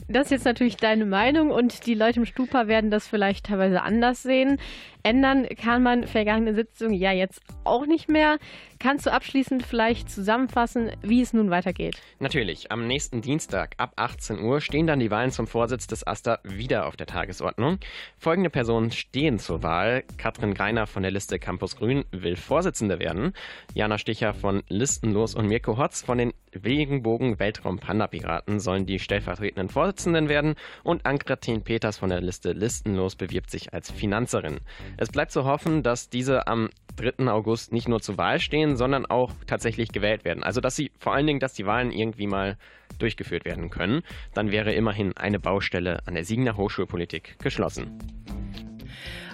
Das 0.08 0.26
ist 0.26 0.30
jetzt 0.30 0.44
natürlich 0.44 0.76
deine 0.76 1.06
Meinung 1.06 1.50
und 1.50 1.86
die 1.86 1.94
Leute 1.94 2.20
im 2.20 2.26
Stupa 2.26 2.66
werden 2.66 2.90
das 2.90 3.06
vielleicht 3.06 3.46
teilweise 3.46 3.82
anders 3.82 4.22
sehen. 4.22 4.58
Ändern 5.02 5.46
kann 5.56 5.82
man 5.82 6.06
vergangene 6.06 6.54
Sitzung 6.54 6.92
ja 6.92 7.12
jetzt 7.12 7.40
auch 7.64 7.86
nicht 7.86 8.08
mehr. 8.08 8.38
Kannst 8.78 9.04
du 9.04 9.12
abschließend 9.12 9.62
vielleicht 9.62 10.10
zusammenfassen, 10.10 10.90
wie 11.02 11.20
es 11.20 11.34
nun 11.34 11.50
weitergeht? 11.50 12.00
Natürlich. 12.18 12.72
Am 12.72 12.86
nächsten 12.86 13.20
Dienstag 13.20 13.74
ab 13.76 13.92
18 13.96 14.40
Uhr 14.40 14.60
stehen 14.62 14.86
dann 14.86 15.00
die 15.00 15.10
Wahlen 15.10 15.32
zum 15.32 15.46
Vorsitz 15.46 15.86
des 15.86 16.06
AStA 16.06 16.38
wieder 16.44 16.86
auf 16.86 16.96
der 16.96 17.06
Tagesordnung. 17.06 17.78
Folgende 18.16 18.48
Personen 18.48 18.90
stehen 18.90 19.38
zur 19.38 19.62
Wahl. 19.62 20.04
Katrin 20.16 20.54
Greiner 20.54 20.86
von 20.86 21.02
der 21.02 21.12
Liste 21.12 21.38
Campus 21.38 21.76
Grün 21.76 22.04
will 22.10 22.36
Vorsitzende 22.36 22.98
werden. 22.98 23.32
Jana 23.74 23.98
Sticher 23.98 24.32
von 24.32 24.62
Listenlos 24.68 25.34
und 25.34 25.46
Mirko 25.46 25.76
Hotz 25.76 26.02
von 26.02 26.16
den 26.16 26.32
Regenbogen 26.64 27.38
Weltraum 27.38 27.78
Panda 27.78 28.06
Piraten 28.06 28.60
sollen 28.60 28.86
die 28.86 28.98
stellvertretenden 28.98 29.68
Vorsitzenden 29.68 30.28
werden. 30.28 30.54
Und 30.82 31.06
Ankratin 31.06 31.62
Peters 31.62 31.98
von 31.98 32.08
der 32.08 32.20
Liste 32.20 32.52
Listenlos 32.52 33.14
bewirbt 33.14 33.50
sich 33.50 33.72
als 33.72 33.90
Finanzerin. 33.90 34.60
Es 34.96 35.10
bleibt 35.10 35.32
zu 35.32 35.44
hoffen, 35.44 35.82
dass 35.82 36.10
diese 36.10 36.46
am 36.46 36.70
3. 36.96 37.28
August 37.28 37.72
nicht 37.72 37.88
nur 37.88 38.00
zur 38.00 38.18
Wahl 38.18 38.40
stehen, 38.40 38.76
sondern 38.76 39.06
auch 39.06 39.32
tatsächlich 39.46 39.92
gewählt 39.92 40.24
werden. 40.24 40.42
Also 40.42 40.60
dass 40.60 40.76
sie 40.76 40.90
vor 40.98 41.14
allen 41.14 41.26
Dingen, 41.26 41.40
dass 41.40 41.54
die 41.54 41.66
Wahlen 41.66 41.90
irgendwie 41.92 42.26
mal 42.26 42.56
durchgeführt 42.98 43.44
werden 43.44 43.70
können. 43.70 44.02
Dann 44.34 44.50
wäre 44.50 44.72
immerhin 44.72 45.16
eine 45.16 45.40
Baustelle 45.40 46.00
an 46.06 46.14
der 46.14 46.24
Siegener 46.24 46.56
Hochschulpolitik 46.56 47.38
geschlossen. 47.38 47.98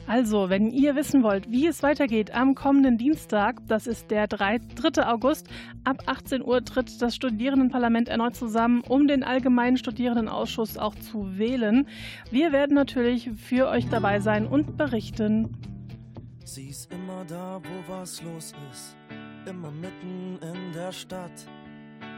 Also, 0.08 0.50
wenn 0.50 0.70
ihr 0.70 0.94
wissen 0.94 1.24
wollt, 1.24 1.50
wie 1.50 1.66
es 1.66 1.82
weitergeht 1.82 2.32
am 2.32 2.54
kommenden 2.54 2.96
Dienstag, 2.96 3.60
das 3.66 3.88
ist 3.88 4.12
der 4.12 4.28
3. 4.28 4.60
August, 5.04 5.48
ab 5.82 6.04
18 6.06 6.44
Uhr 6.44 6.64
tritt 6.64 7.02
das 7.02 7.16
Studierendenparlament 7.16 8.08
erneut 8.08 8.36
zusammen, 8.36 8.82
um 8.82 9.08
den 9.08 9.24
allgemeinen 9.24 9.76
Studierendenausschuss 9.76 10.78
auch 10.78 10.94
zu 10.94 11.38
wählen. 11.38 11.88
Wir 12.30 12.52
werden 12.52 12.74
natürlich 12.76 13.30
für 13.36 13.66
euch 13.68 13.88
dabei 13.88 14.20
sein 14.20 14.46
und 14.46 14.76
berichten. 14.76 15.56
Sie 16.44 16.68
ist 16.68 16.92
immer 16.92 17.24
da, 17.24 17.60
wo 17.60 17.92
was 17.92 18.22
los 18.22 18.54
ist, 18.70 18.96
immer 19.48 19.72
mitten 19.72 20.38
in 20.40 20.72
der 20.72 20.92
Stadt. 20.92 21.46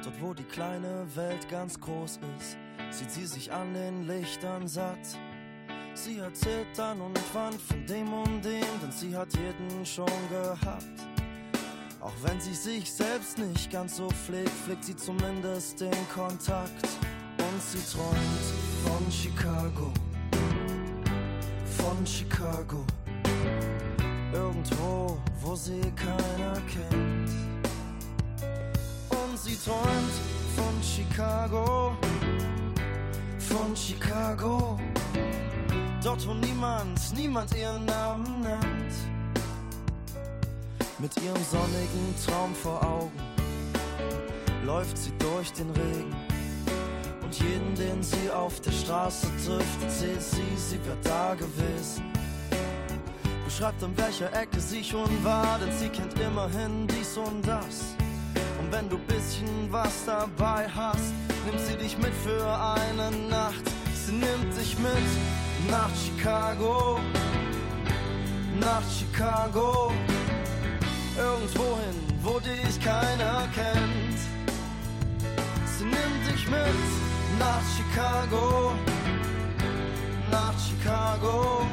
Dort, 0.04 0.20
wo 0.20 0.34
die 0.34 0.44
kleine 0.44 1.06
Welt 1.14 1.48
ganz 1.48 1.80
groß 1.80 2.20
ist, 2.36 2.58
sieht 2.90 3.10
sie 3.10 3.26
sich 3.26 3.50
an 3.50 3.72
den 3.72 4.06
Lichtern 4.06 4.68
satt. 4.68 5.18
Sie 6.04 6.18
erzählt 6.18 6.68
dann 6.76 7.00
und 7.00 7.18
wann 7.32 7.52
von 7.58 7.84
dem 7.86 8.12
und 8.12 8.44
dem, 8.44 8.62
denn 8.80 8.92
sie 8.92 9.16
hat 9.16 9.28
jeden 9.34 9.84
schon 9.84 10.06
gehabt. 10.30 10.86
Auch 12.00 12.12
wenn 12.22 12.40
sie 12.40 12.54
sich 12.54 12.92
selbst 12.92 13.36
nicht 13.38 13.72
ganz 13.72 13.96
so 13.96 14.08
pflegt, 14.08 14.50
pflegt 14.64 14.84
sie 14.84 14.94
zumindest 14.94 15.80
den 15.80 16.08
Kontakt. 16.14 16.86
Und 17.38 17.62
sie 17.62 17.80
träumt 17.92 18.46
von 18.84 19.10
Chicago, 19.10 19.92
von 21.78 22.06
Chicago. 22.06 22.84
Irgendwo, 24.32 25.18
wo 25.40 25.56
sie 25.56 25.80
keiner 25.96 26.60
kennt. 26.68 27.30
Und 29.10 29.36
sie 29.36 29.56
träumt 29.56 30.14
von 30.54 30.82
Chicago, 30.82 31.96
von 33.38 33.74
Chicago 33.74 34.78
dort 36.08 36.26
wo 36.26 36.32
niemand, 36.32 36.98
niemand 37.14 37.54
ihren 37.54 37.84
Namen 37.84 38.40
nennt. 38.40 38.94
Mit 40.98 41.14
ihrem 41.22 41.44
sonnigen 41.44 42.14
Traum 42.24 42.54
vor 42.54 42.82
Augen 42.82 43.20
läuft 44.64 44.96
sie 44.96 45.12
durch 45.18 45.52
den 45.52 45.70
Regen. 45.70 46.16
Und 47.22 47.38
jeden, 47.38 47.74
den 47.74 48.02
sie 48.02 48.30
auf 48.30 48.58
der 48.60 48.72
Straße 48.72 49.26
trifft, 49.44 49.82
erzählt 49.82 50.22
sie, 50.22 50.56
sie 50.56 50.80
wäre 50.86 50.96
da 51.04 51.34
gewesen. 51.34 52.04
Beschreibt 53.44 53.82
an 53.82 53.92
welcher 53.98 54.32
Ecke 54.32 54.60
sie 54.60 54.82
schon 54.82 55.12
war, 55.22 55.58
denn 55.58 55.72
sie 55.76 55.90
kennt 55.90 56.18
immerhin 56.18 56.86
dies 56.86 57.18
und 57.18 57.46
das. 57.46 57.94
Und 58.58 58.72
wenn 58.72 58.88
du 58.88 58.96
bisschen 58.98 59.70
was 59.70 60.06
dabei 60.06 60.66
hast, 60.74 61.12
nimmt 61.44 61.60
sie 61.60 61.76
dich 61.76 61.98
mit 61.98 62.14
für 62.24 62.46
eine 62.46 63.10
Nacht. 63.28 63.64
Sie 64.06 64.12
nimmt 64.12 64.56
dich 64.56 64.78
mit 64.78 65.47
nach 65.66 65.90
Chicago, 65.94 67.00
nach 68.60 68.82
Chicago, 68.98 69.92
irgendwohin, 71.16 71.96
wo 72.22 72.38
dich 72.38 72.80
keiner 72.80 73.48
kennt. 73.54 74.18
Sie 75.76 75.84
nimmt 75.84 76.22
dich 76.30 76.46
mit 76.48 76.88
nach 77.38 77.62
Chicago, 77.76 78.72
nach 80.30 80.54
Chicago, 80.58 81.66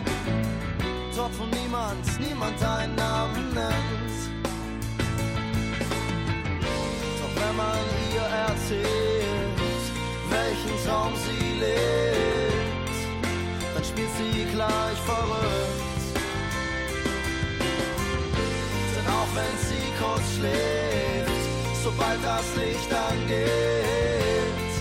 dort 1.15 1.39
wo 1.39 1.45
niemand, 1.45 2.19
niemand 2.19 2.61
deinen 2.61 2.95
Namen 2.95 3.53
nennt. 3.53 4.15
Doch 7.19 7.41
wenn 7.41 7.55
man 7.55 7.79
ihr 8.13 8.27
erzählt, 8.47 9.55
welchen 10.29 10.85
Traum 10.85 11.13
sie 11.15 11.59
lebt, 11.59 12.24
spielt 13.95 14.09
sie 14.17 14.45
gleich 14.51 14.99
verrückt. 15.05 16.17
Denn 18.93 19.07
auch 19.07 19.31
wenn 19.33 19.57
sie 19.67 19.87
kurz 19.97 20.25
schläft, 20.37 21.83
sobald 21.83 22.23
das 22.23 22.55
Licht 22.57 22.93
angeht, 22.93 24.73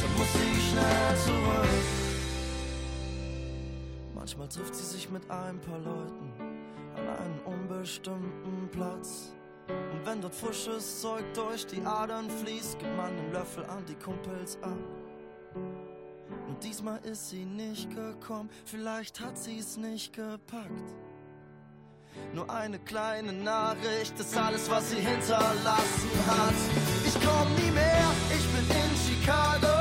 dann 0.00 0.12
muss 0.16 0.32
sie 0.32 0.60
schnell 0.70 1.16
zurück. 1.24 1.86
Manchmal 4.14 4.48
trifft 4.48 4.74
sie 4.76 4.84
sich 4.84 5.10
mit 5.10 5.28
ein 5.28 5.60
paar 5.60 5.78
Leuten 5.78 6.32
an 6.96 7.08
einem 7.08 7.40
unbestimmten 7.44 8.68
Platz. 8.70 9.32
Und 9.68 10.06
wenn 10.06 10.20
dort 10.20 10.34
frisches 10.34 11.00
Zeug 11.00 11.24
durch 11.34 11.66
die 11.66 11.84
Adern 11.84 12.30
fließt, 12.30 12.78
gibt 12.78 12.96
man 12.96 13.06
einen 13.06 13.32
Löffel 13.32 13.64
an 13.64 13.84
die 13.86 13.96
Kumpels 13.96 14.56
ab. 14.62 15.05
Und 16.48 16.62
diesmal 16.62 16.98
ist 17.04 17.30
sie 17.30 17.44
nicht 17.44 17.90
gekommen, 17.94 18.50
vielleicht 18.64 19.20
hat 19.20 19.38
sie's 19.38 19.76
nicht 19.76 20.12
gepackt. 20.12 20.94
Nur 22.32 22.50
eine 22.50 22.78
kleine 22.78 23.32
Nachricht 23.32 24.18
ist 24.18 24.36
alles, 24.36 24.70
was 24.70 24.90
sie 24.90 24.96
hinterlassen 24.96 26.10
hat. 26.26 26.54
Ich 27.06 27.14
komm 27.14 27.54
nie 27.54 27.70
mehr, 27.70 28.10
ich 28.30 28.46
bin 28.48 28.76
in 28.76 28.96
Chicago. 28.96 29.75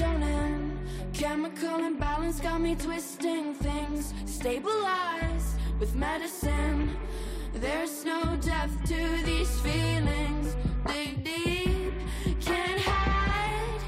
On 0.00 0.20
serotonin. 0.20 0.76
Chemical 1.12 1.84
imbalance 1.84 2.40
got 2.40 2.60
me 2.60 2.74
twisting 2.74 3.54
things. 3.54 4.14
Stabilize 4.26 5.54
with 5.78 5.94
medicine. 5.94 6.96
There's 7.54 8.04
no 8.04 8.36
depth 8.36 8.84
to 8.88 9.24
these 9.24 9.60
feelings. 9.60 10.56
Dig 10.86 11.24
deep, 11.24 11.94
can't 12.40 12.80
hide 12.80 13.80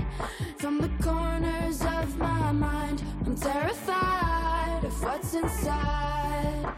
from 0.58 0.78
the 0.78 0.90
corners 1.02 1.82
of 1.82 2.16
my 2.18 2.52
mind. 2.52 3.02
I'm 3.24 3.36
terrified 3.36 4.84
of 4.84 5.02
what's 5.02 5.34
inside. 5.34 6.72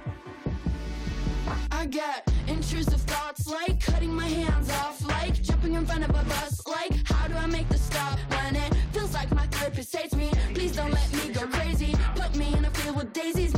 I 1.71 1.87
get 1.87 2.29
intrusive 2.49 3.01
thoughts 3.03 3.47
like 3.49 3.81
cutting 3.81 4.13
my 4.13 4.27
hands 4.27 4.71
off, 4.71 5.05
like 5.07 5.35
jumping 5.43 5.75
in 5.75 5.87
front 5.87 6.05
of 6.05 6.11
a 6.11 6.25
bus, 6.25 6.67
like 6.67 7.07
how 7.07 7.29
do 7.29 7.35
I 7.35 7.47
make 7.47 7.69
the 7.69 7.79
stop 7.79 8.19
when 8.31 8.57
it 8.57 8.78
like 9.19 9.35
my 9.35 9.47
therapist 9.47 9.97
hates 9.97 10.15
me? 10.15 10.31
Please 10.55 10.77
don't 10.77 10.93
let 10.93 11.13
me 11.13 11.33
go 11.33 11.45
crazy. 11.49 11.93
Put 12.15 12.37
me 12.37 12.55
in 12.57 12.65
a 12.65 12.71
field 12.71 12.97
with 12.97 13.13
daisies, 13.13 13.53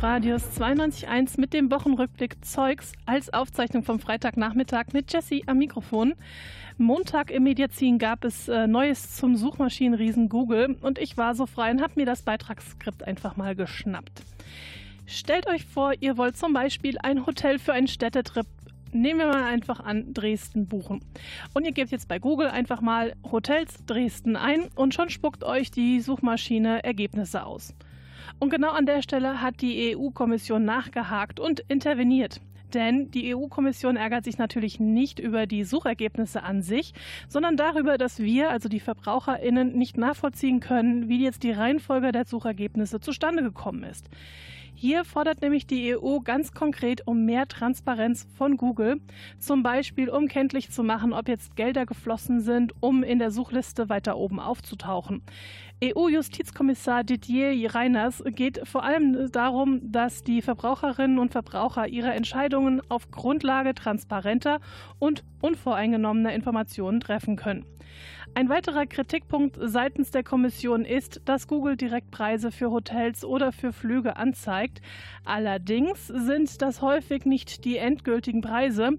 Radius 0.00 0.44
92.1 0.60 1.40
mit 1.40 1.52
dem 1.52 1.72
Wochenrückblick 1.72 2.44
Zeugs 2.44 2.92
als 3.04 3.32
Aufzeichnung 3.32 3.82
vom 3.82 3.98
Freitagnachmittag 3.98 4.92
mit 4.92 5.12
Jesse 5.12 5.40
am 5.46 5.58
Mikrofon. 5.58 6.14
Montag 6.76 7.32
im 7.32 7.42
Mediazin 7.42 7.98
gab 7.98 8.24
es 8.24 8.46
äh, 8.46 8.68
Neues 8.68 9.16
zum 9.16 9.34
Suchmaschinenriesen 9.34 10.28
Google 10.28 10.76
und 10.82 11.00
ich 11.00 11.16
war 11.16 11.34
so 11.34 11.46
frei 11.46 11.72
und 11.72 11.82
habe 11.82 11.94
mir 11.96 12.06
das 12.06 12.22
Beitragsskript 12.22 13.02
einfach 13.02 13.36
mal 13.36 13.56
geschnappt. 13.56 14.22
Stellt 15.06 15.48
euch 15.48 15.64
vor, 15.64 15.94
ihr 15.98 16.16
wollt 16.16 16.36
zum 16.36 16.52
Beispiel 16.52 16.96
ein 17.02 17.26
Hotel 17.26 17.58
für 17.58 17.72
einen 17.72 17.88
Städtetrip 17.88 18.46
nehmen 18.92 19.18
wir 19.18 19.26
mal 19.26 19.44
einfach 19.44 19.80
an 19.80 20.14
Dresden 20.14 20.66
buchen. 20.66 21.00
Und 21.54 21.66
ihr 21.66 21.72
gebt 21.72 21.90
jetzt 21.90 22.08
bei 22.08 22.20
Google 22.20 22.48
einfach 22.48 22.80
mal 22.80 23.14
Hotels 23.30 23.84
Dresden 23.84 24.36
ein 24.36 24.68
und 24.76 24.94
schon 24.94 25.10
spuckt 25.10 25.42
euch 25.42 25.72
die 25.72 26.00
Suchmaschine 26.00 26.84
Ergebnisse 26.84 27.44
aus. 27.44 27.74
Und 28.38 28.50
genau 28.50 28.70
an 28.70 28.86
der 28.86 29.02
Stelle 29.02 29.42
hat 29.42 29.60
die 29.60 29.96
EU-Kommission 29.96 30.64
nachgehakt 30.64 31.40
und 31.40 31.60
interveniert. 31.68 32.40
Denn 32.74 33.10
die 33.10 33.34
EU-Kommission 33.34 33.96
ärgert 33.96 34.24
sich 34.24 34.38
natürlich 34.38 34.78
nicht 34.78 35.18
über 35.18 35.46
die 35.46 35.64
Suchergebnisse 35.64 36.42
an 36.42 36.62
sich, 36.62 36.92
sondern 37.26 37.56
darüber, 37.56 37.96
dass 37.96 38.18
wir, 38.18 38.50
also 38.50 38.68
die 38.68 38.80
VerbraucherInnen, 38.80 39.72
nicht 39.72 39.96
nachvollziehen 39.96 40.60
können, 40.60 41.08
wie 41.08 41.24
jetzt 41.24 41.42
die 41.42 41.52
Reihenfolge 41.52 42.12
der 42.12 42.26
Suchergebnisse 42.26 43.00
zustande 43.00 43.42
gekommen 43.42 43.84
ist. 43.84 44.08
Hier 44.80 45.04
fordert 45.04 45.42
nämlich 45.42 45.66
die 45.66 45.96
EU 45.96 46.20
ganz 46.20 46.52
konkret 46.52 47.04
um 47.04 47.24
mehr 47.24 47.48
Transparenz 47.48 48.28
von 48.36 48.56
Google, 48.56 49.00
zum 49.40 49.64
Beispiel 49.64 50.08
um 50.08 50.28
kenntlich 50.28 50.70
zu 50.70 50.84
machen, 50.84 51.12
ob 51.12 51.26
jetzt 51.26 51.56
Gelder 51.56 51.84
geflossen 51.84 52.40
sind, 52.40 52.74
um 52.78 53.02
in 53.02 53.18
der 53.18 53.32
Suchliste 53.32 53.88
weiter 53.88 54.16
oben 54.16 54.38
aufzutauchen. 54.38 55.22
EU-Justizkommissar 55.82 57.04
Didier 57.04 57.72
Reiners 57.72 58.24
geht 58.26 58.66
vor 58.66 58.82
allem 58.82 59.30
darum, 59.30 59.80
dass 59.92 60.24
die 60.24 60.42
Verbraucherinnen 60.42 61.20
und 61.20 61.30
Verbraucher 61.30 61.86
ihre 61.86 62.12
Entscheidungen 62.12 62.82
auf 62.88 63.12
Grundlage 63.12 63.74
transparenter 63.74 64.58
und 64.98 65.22
unvoreingenommener 65.40 66.32
Informationen 66.32 66.98
treffen 66.98 67.36
können. 67.36 67.64
Ein 68.34 68.48
weiterer 68.48 68.86
Kritikpunkt 68.86 69.56
seitens 69.60 70.10
der 70.10 70.24
Kommission 70.24 70.84
ist, 70.84 71.22
dass 71.26 71.46
Google 71.46 71.76
Direktpreise 71.76 72.50
für 72.50 72.72
Hotels 72.72 73.24
oder 73.24 73.52
für 73.52 73.72
Flüge 73.72 74.16
anzeigt. 74.16 74.80
Allerdings 75.24 76.08
sind 76.08 76.60
das 76.60 76.82
häufig 76.82 77.24
nicht 77.24 77.64
die 77.64 77.76
endgültigen 77.76 78.40
Preise 78.40 78.98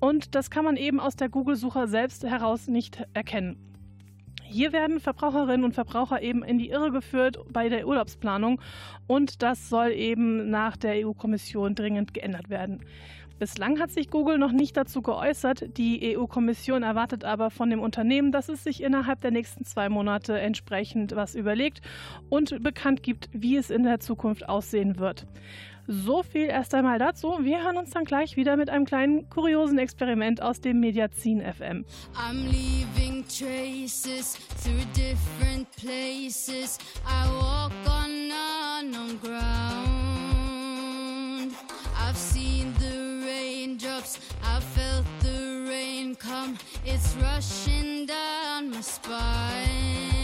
und 0.00 0.34
das 0.34 0.50
kann 0.50 0.64
man 0.64 0.76
eben 0.76 0.98
aus 0.98 1.14
der 1.14 1.28
Google-Suche 1.28 1.86
selbst 1.86 2.24
heraus 2.24 2.66
nicht 2.66 3.04
erkennen. 3.14 3.75
Hier 4.48 4.72
werden 4.72 5.00
Verbraucherinnen 5.00 5.64
und 5.64 5.74
Verbraucher 5.74 6.22
eben 6.22 6.44
in 6.44 6.58
die 6.58 6.70
Irre 6.70 6.92
geführt 6.92 7.38
bei 7.50 7.68
der 7.68 7.86
Urlaubsplanung 7.86 8.60
und 9.06 9.42
das 9.42 9.68
soll 9.68 9.90
eben 9.90 10.50
nach 10.50 10.76
der 10.76 11.06
EU-Kommission 11.06 11.74
dringend 11.74 12.14
geändert 12.14 12.48
werden. 12.48 12.80
Bislang 13.38 13.78
hat 13.80 13.90
sich 13.90 14.08
Google 14.08 14.38
noch 14.38 14.52
nicht 14.52 14.78
dazu 14.78 15.02
geäußert. 15.02 15.76
Die 15.76 16.16
EU-Kommission 16.16 16.82
erwartet 16.82 17.22
aber 17.24 17.50
von 17.50 17.68
dem 17.68 17.80
Unternehmen, 17.80 18.32
dass 18.32 18.48
es 18.48 18.64
sich 18.64 18.82
innerhalb 18.82 19.20
der 19.20 19.30
nächsten 19.30 19.64
zwei 19.64 19.90
Monate 19.90 20.40
entsprechend 20.40 21.14
was 21.14 21.34
überlegt 21.34 21.82
und 22.30 22.62
bekannt 22.62 23.02
gibt, 23.02 23.28
wie 23.32 23.56
es 23.56 23.68
in 23.68 23.82
der 23.82 24.00
Zukunft 24.00 24.48
aussehen 24.48 24.98
wird. 24.98 25.26
So 25.88 26.22
viel 26.24 26.46
erst 26.46 26.74
einmal 26.74 26.98
dazu. 26.98 27.38
Wir 27.42 27.62
hören 27.62 27.76
uns 27.76 27.90
dann 27.90 28.04
gleich 28.04 28.36
wieder 28.36 28.56
mit 28.56 28.70
einem 28.70 28.86
kleinen 28.86 29.28
kuriosen 29.30 29.78
Experiment 29.78 30.42
aus 30.42 30.60
dem 30.60 30.80
Mediazin 30.80 31.40
FM. 31.40 31.84
I'm 32.16 32.46
leaving 32.50 33.24
traces 33.28 34.36
through 34.62 34.84
different 34.94 35.70
places. 35.76 36.78
I 37.06 37.28
walk 37.28 37.72
on 37.86 38.32
unknown 38.80 39.20
ground. 39.20 39.86
I've 41.96 42.16
seen 42.16 42.74
the 42.78 43.24
raindrops. 43.24 44.18
I 44.42 44.60
felt 44.60 45.06
the 45.20 45.66
rain 45.68 46.16
come. 46.16 46.58
It's 46.84 47.14
rushing 47.20 48.06
down 48.06 48.70
my 48.70 48.80
spine. 48.80 50.15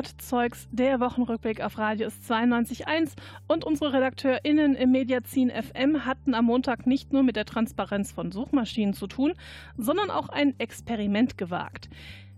Ihr 0.00 0.04
hört 0.06 0.22
Zeugs, 0.22 0.66
der 0.72 0.98
Wochenrückblick 0.98 1.60
auf 1.60 1.76
Radius 1.76 2.14
92.1 2.26 3.10
und 3.48 3.64
unsere 3.64 3.92
RedakteurInnen 3.92 4.74
im 4.74 4.92
Mediazin 4.92 5.50
FM 5.50 6.06
hatten 6.06 6.32
am 6.32 6.46
Montag 6.46 6.86
nicht 6.86 7.12
nur 7.12 7.22
mit 7.22 7.36
der 7.36 7.44
Transparenz 7.44 8.10
von 8.10 8.32
Suchmaschinen 8.32 8.94
zu 8.94 9.08
tun, 9.08 9.34
sondern 9.76 10.08
auch 10.08 10.30
ein 10.30 10.58
Experiment 10.58 11.36
gewagt. 11.36 11.90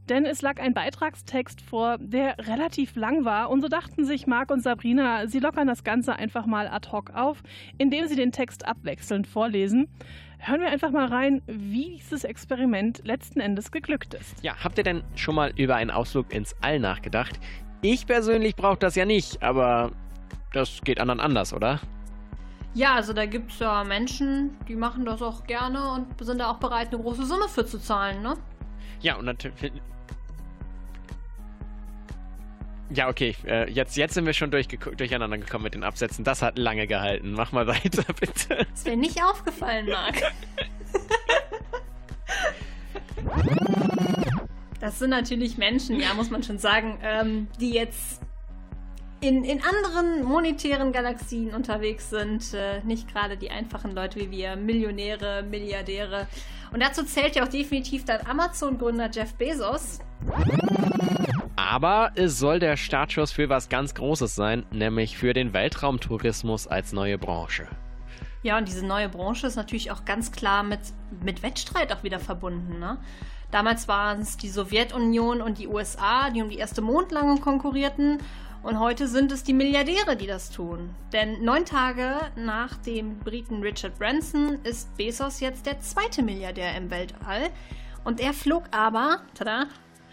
Denn 0.08 0.24
es 0.24 0.42
lag 0.42 0.60
ein 0.60 0.74
Beitragstext 0.74 1.60
vor, 1.60 1.98
der 2.00 2.36
relativ 2.48 2.96
lang 2.96 3.24
war 3.24 3.48
und 3.48 3.60
so 3.60 3.68
dachten 3.68 4.04
sich 4.04 4.26
Marc 4.26 4.50
und 4.50 4.60
Sabrina, 4.60 5.28
sie 5.28 5.38
lockern 5.38 5.68
das 5.68 5.84
Ganze 5.84 6.16
einfach 6.16 6.46
mal 6.46 6.66
ad 6.66 6.90
hoc 6.90 7.10
auf, 7.14 7.44
indem 7.78 8.08
sie 8.08 8.16
den 8.16 8.32
Text 8.32 8.66
abwechselnd 8.66 9.28
vorlesen. 9.28 9.86
Hören 10.44 10.60
wir 10.60 10.70
einfach 10.70 10.90
mal 10.90 11.06
rein, 11.06 11.40
wie 11.46 11.98
dieses 11.98 12.24
Experiment 12.24 13.00
letzten 13.04 13.38
Endes 13.38 13.70
geglückt 13.70 14.14
ist. 14.14 14.42
Ja, 14.42 14.56
habt 14.56 14.76
ihr 14.76 14.82
denn 14.82 15.04
schon 15.14 15.36
mal 15.36 15.52
über 15.54 15.76
einen 15.76 15.92
Ausflug 15.92 16.34
ins 16.34 16.56
All 16.60 16.80
nachgedacht? 16.80 17.38
Ich 17.80 18.08
persönlich 18.08 18.56
brauche 18.56 18.78
das 18.78 18.96
ja 18.96 19.04
nicht, 19.04 19.40
aber 19.40 19.92
das 20.52 20.80
geht 20.82 20.98
anderen 20.98 21.20
anders, 21.20 21.52
oder? 21.52 21.78
Ja, 22.74 22.94
also 22.94 23.12
da 23.12 23.24
gibt 23.24 23.52
es 23.52 23.60
ja 23.60 23.84
Menschen, 23.84 24.56
die 24.66 24.74
machen 24.74 25.04
das 25.04 25.22
auch 25.22 25.44
gerne 25.44 25.92
und 25.92 26.06
sind 26.20 26.38
da 26.38 26.50
auch 26.50 26.58
bereit, 26.58 26.88
eine 26.92 27.00
große 27.00 27.24
Summe 27.24 27.46
für 27.48 27.64
zu 27.64 27.78
zahlen, 27.78 28.20
ne? 28.20 28.34
Ja, 29.00 29.18
und 29.18 29.26
natürlich. 29.26 29.72
Ja, 32.94 33.08
okay, 33.08 33.34
äh, 33.46 33.70
jetzt, 33.70 33.96
jetzt 33.96 34.14
sind 34.14 34.26
wir 34.26 34.34
schon 34.34 34.50
durchge 34.50 34.76
durcheinander 34.76 35.38
gekommen 35.38 35.64
mit 35.64 35.74
den 35.74 35.84
Absätzen. 35.84 36.24
Das 36.24 36.42
hat 36.42 36.58
lange 36.58 36.86
gehalten. 36.86 37.32
Mach 37.32 37.52
mal 37.52 37.66
weiter, 37.68 38.04
bitte. 38.20 38.66
Ist 38.74 38.86
mir 38.86 38.96
nicht 38.96 39.22
aufgefallen, 39.22 39.86
Marc. 39.86 40.22
Das 44.80 44.98
sind 44.98 45.10
natürlich 45.10 45.58
Menschen, 45.58 46.00
ja, 46.00 46.12
muss 46.14 46.30
man 46.30 46.42
schon 46.42 46.58
sagen, 46.58 46.98
ähm, 47.02 47.46
die 47.60 47.70
jetzt 47.70 48.20
in, 49.20 49.44
in 49.44 49.62
anderen 49.62 50.24
monetären 50.24 50.92
Galaxien 50.92 51.54
unterwegs 51.54 52.10
sind. 52.10 52.52
Äh, 52.52 52.80
nicht 52.84 53.08
gerade 53.08 53.36
die 53.36 53.50
einfachen 53.50 53.92
Leute 53.92 54.18
wie 54.18 54.30
wir, 54.30 54.56
Millionäre, 54.56 55.44
Milliardäre. 55.44 56.26
Und 56.72 56.82
dazu 56.82 57.04
zählt 57.04 57.36
ja 57.36 57.44
auch 57.44 57.48
definitiv 57.48 58.04
dann 58.04 58.26
Amazon-Gründer 58.26 59.08
Jeff 59.10 59.34
Bezos. 59.34 60.00
Aber 61.56 62.12
es 62.14 62.38
soll 62.38 62.58
der 62.58 62.76
Startschuss 62.76 63.32
für 63.32 63.48
was 63.48 63.68
ganz 63.68 63.94
Großes 63.94 64.34
sein, 64.34 64.64
nämlich 64.70 65.18
für 65.18 65.34
den 65.34 65.52
Weltraumtourismus 65.52 66.66
als 66.66 66.92
neue 66.92 67.18
Branche. 67.18 67.66
Ja, 68.42 68.58
und 68.58 68.66
diese 68.66 68.84
neue 68.84 69.08
Branche 69.08 69.46
ist 69.46 69.56
natürlich 69.56 69.90
auch 69.90 70.04
ganz 70.04 70.32
klar 70.32 70.62
mit, 70.62 70.80
mit 71.22 71.42
Wettstreit 71.42 71.92
auch 71.92 72.02
wieder 72.02 72.18
verbunden. 72.18 72.80
Ne? 72.80 72.98
Damals 73.50 73.86
waren 73.86 74.20
es 74.20 74.36
die 74.36 74.48
Sowjetunion 74.48 75.42
und 75.42 75.58
die 75.58 75.68
USA, 75.68 76.30
die 76.30 76.42
um 76.42 76.48
die 76.48 76.56
erste 76.56 76.80
Mondlandung 76.80 77.40
konkurrierten. 77.40 78.18
Und 78.62 78.78
heute 78.80 79.06
sind 79.06 79.30
es 79.30 79.44
die 79.44 79.52
Milliardäre, 79.52 80.16
die 80.16 80.26
das 80.26 80.50
tun. 80.50 80.90
Denn 81.12 81.44
neun 81.44 81.64
Tage 81.64 82.14
nach 82.36 82.76
dem 82.78 83.18
Briten 83.18 83.60
Richard 83.60 83.98
Branson 83.98 84.58
ist 84.64 84.96
Bezos 84.96 85.40
jetzt 85.40 85.66
der 85.66 85.80
zweite 85.80 86.22
Milliardär 86.22 86.76
im 86.76 86.90
Weltall. 86.90 87.50
Und 88.04 88.20
er 88.20 88.32
flog 88.32 88.64
aber, 88.70 89.20
tada, 89.34 89.66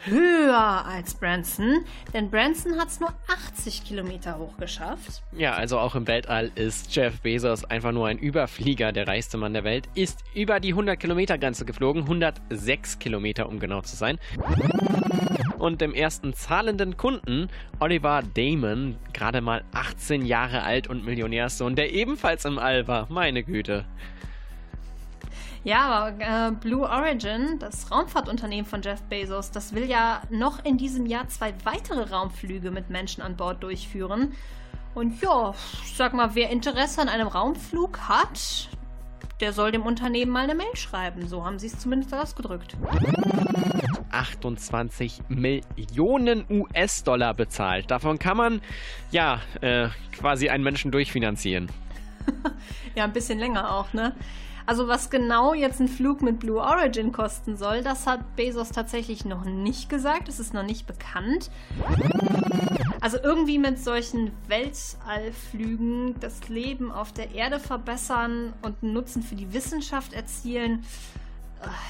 höher 0.06 0.86
als 0.86 1.14
Branson, 1.14 1.86
denn 2.14 2.30
Branson 2.30 2.78
hat 2.80 2.90
es 2.90 3.00
nur 3.00 3.14
80 3.28 3.84
Kilometer 3.84 4.38
hoch 4.38 4.58
geschafft. 4.58 5.24
Ja, 5.32 5.54
also 5.54 5.80
auch 5.80 5.96
im 5.96 6.08
Weltall 6.08 6.52
ist 6.56 6.96
Jeff 6.96 7.22
Bezos 7.22 7.66
einfach 7.66 7.92
nur 7.92 8.08
ein 8.08 8.18
Überflieger, 8.18 8.92
der 8.92 9.08
reichste 9.08 9.38
Mann 9.38 9.54
der 9.54 9.64
Welt, 9.64 9.90
ist 9.96 10.24
über 10.34 10.60
die 10.60 10.70
100 10.70 11.00
Kilometer 11.00 11.38
Grenze 11.38 11.66
geflogen, 11.66 12.04
106 12.04 13.00
Kilometer 13.00 13.50
um 13.50 13.60
genau 13.60 13.82
zu 13.82 13.96
sein. 13.96 14.20
Und 15.58 15.82
dem 15.82 15.94
ersten 15.94 16.34
zahlenden 16.34 16.96
Kunden, 16.96 17.50
Oliver 17.80 18.24
Damon, 18.34 18.98
gerade 19.14 19.42
mal 19.42 19.64
18 19.74 20.26
Jahre 20.26 20.64
alt 20.64 20.88
und 20.88 21.06
Millionärssohn, 21.06 21.76
der 21.76 21.92
ebenfalls 21.92 22.46
im 22.46 22.58
All 22.60 22.88
war, 22.88 23.08
meine 23.10 23.44
Güte. 23.44 23.86
Ja, 25.64 25.82
aber 25.82 26.20
äh, 26.20 26.52
Blue 26.52 26.88
Origin, 26.88 27.60
das 27.60 27.92
Raumfahrtunternehmen 27.92 28.66
von 28.66 28.82
Jeff 28.82 29.02
Bezos, 29.04 29.52
das 29.52 29.74
will 29.74 29.86
ja 29.86 30.22
noch 30.30 30.64
in 30.64 30.78
diesem 30.78 31.06
Jahr 31.06 31.28
zwei 31.28 31.54
weitere 31.64 32.10
Raumflüge 32.10 32.72
mit 32.72 32.90
Menschen 32.90 33.22
an 33.22 33.36
Bord 33.36 33.62
durchführen. 33.62 34.34
Und 34.96 35.22
ja, 35.22 35.54
ich 35.84 35.96
sag 35.96 36.14
mal, 36.14 36.34
wer 36.34 36.50
Interesse 36.50 37.02
an 37.02 37.10
einem 37.10 37.28
Raumflug 37.28 38.00
hat, 38.08 38.70
der 39.40 39.54
soll 39.54 39.72
dem 39.72 39.84
Unternehmen 39.84 40.32
mal 40.32 40.44
eine 40.44 40.56
Mail 40.56 40.76
schreiben. 40.76 41.28
So 41.28 41.46
haben 41.46 41.60
sie 41.60 41.68
es 41.68 41.78
zumindest 41.80 42.14
ausgedrückt. 42.14 42.76
28 44.12 45.22
Millionen 45.30 46.46
US-Dollar 46.50 47.34
bezahlt. 47.34 47.92
Davon 47.92 48.20
kann 48.20 48.38
man 48.38 48.62
ja 49.12 49.42
äh, 49.62 49.90
quasi 50.12 50.50
einen 50.50 50.64
Menschen 50.64 50.92
durchfinanzieren. 50.92 51.70
ja, 52.96 53.04
ein 53.04 53.14
bisschen 53.14 53.40
länger 53.40 53.74
auch, 53.74 53.94
ne? 53.94 54.16
Also 54.70 54.88
was 54.88 55.10
genau 55.10 55.56
jetzt 55.56 55.80
ein 55.80 55.88
Flug 55.88 56.22
mit 56.22 56.40
Blue 56.40 56.62
Origin 56.62 57.12
kosten 57.12 57.58
soll, 57.58 57.82
das 57.82 58.06
hat 58.06 58.36
Bezos 58.36 58.70
tatsächlich 58.70 59.26
noch 59.26 59.44
nicht 59.44 59.90
gesagt. 59.90 60.30
Es 60.30 60.40
ist 60.40 60.54
noch 60.54 60.62
nicht 60.62 60.86
bekannt. 60.86 61.50
Also 63.02 63.18
irgendwie 63.18 63.58
mit 63.58 63.80
solchen 63.80 64.32
Weltallflügen 64.48 66.20
das 66.20 66.50
Leben 66.50 66.92
auf 66.92 67.12
der 67.12 67.32
Erde 67.34 67.60
verbessern 67.60 68.54
und 68.62 68.84
Nutzen 68.84 69.24
für 69.24 69.34
die 69.34 69.52
Wissenschaft 69.54 70.14
erzielen. 70.14 70.86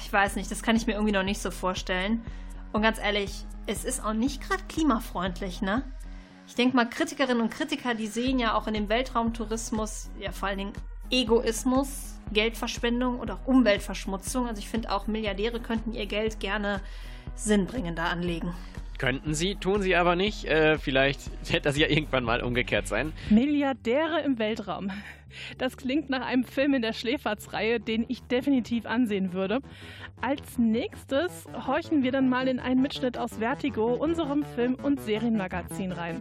Ich 0.02 0.10
weiß 0.10 0.36
nicht, 0.36 0.50
das 0.50 0.62
kann 0.62 0.74
ich 0.74 0.86
mir 0.86 0.94
irgendwie 0.94 1.12
noch 1.12 1.22
nicht 1.22 1.42
so 1.42 1.50
vorstellen. 1.50 2.22
Und 2.72 2.80
ganz 2.80 2.98
ehrlich, 2.98 3.44
es 3.66 3.84
ist 3.84 4.02
auch 4.02 4.14
nicht 4.14 4.40
gerade 4.40 4.62
klimafreundlich, 4.70 5.60
ne? 5.60 5.82
Ich 6.46 6.54
denke 6.54 6.76
mal, 6.76 6.88
Kritikerinnen 6.88 7.42
und 7.42 7.50
Kritiker, 7.50 7.94
die 7.94 8.06
sehen 8.06 8.38
ja 8.38 8.54
auch 8.54 8.66
in 8.66 8.72
dem 8.72 8.88
Weltraumtourismus 8.88 10.08
ja 10.18 10.32
vor 10.32 10.48
allen 10.48 10.58
Dingen 10.58 10.72
Egoismus, 11.10 12.18
Geldverschwendung 12.32 13.18
und 13.18 13.30
auch 13.30 13.46
Umweltverschmutzung. 13.46 14.46
Also 14.46 14.60
ich 14.60 14.68
finde 14.68 14.90
auch 14.90 15.06
Milliardäre 15.06 15.60
könnten 15.60 15.92
ihr 15.92 16.06
Geld 16.06 16.40
gerne 16.40 16.80
sinnbringender 17.34 18.04
anlegen. 18.04 18.54
Könnten 18.98 19.32
sie, 19.32 19.54
tun 19.54 19.80
sie 19.80 19.96
aber 19.96 20.14
nicht. 20.14 20.44
Äh, 20.44 20.78
vielleicht 20.78 21.20
hätte 21.48 21.62
das 21.62 21.78
ja 21.78 21.88
irgendwann 21.88 22.24
mal 22.24 22.42
umgekehrt 22.42 22.86
sein. 22.86 23.12
Milliardäre 23.30 24.20
im 24.20 24.38
Weltraum. 24.38 24.90
Das 25.58 25.76
klingt 25.76 26.10
nach 26.10 26.26
einem 26.26 26.44
Film 26.44 26.74
in 26.74 26.82
der 26.82 26.92
Schläferzreihe, 26.92 27.80
den 27.80 28.04
ich 28.08 28.22
definitiv 28.22 28.84
ansehen 28.84 29.32
würde. 29.32 29.60
Als 30.20 30.58
nächstes 30.58 31.46
horchen 31.66 32.02
wir 32.02 32.12
dann 32.12 32.28
mal 32.28 32.48
in 32.48 32.58
einen 32.58 32.82
Mitschnitt 32.82 33.16
aus 33.16 33.38
Vertigo, 33.38 33.94
unserem 33.94 34.44
Film- 34.44 34.74
und 34.74 35.00
Serienmagazin, 35.00 35.92
rein. 35.92 36.20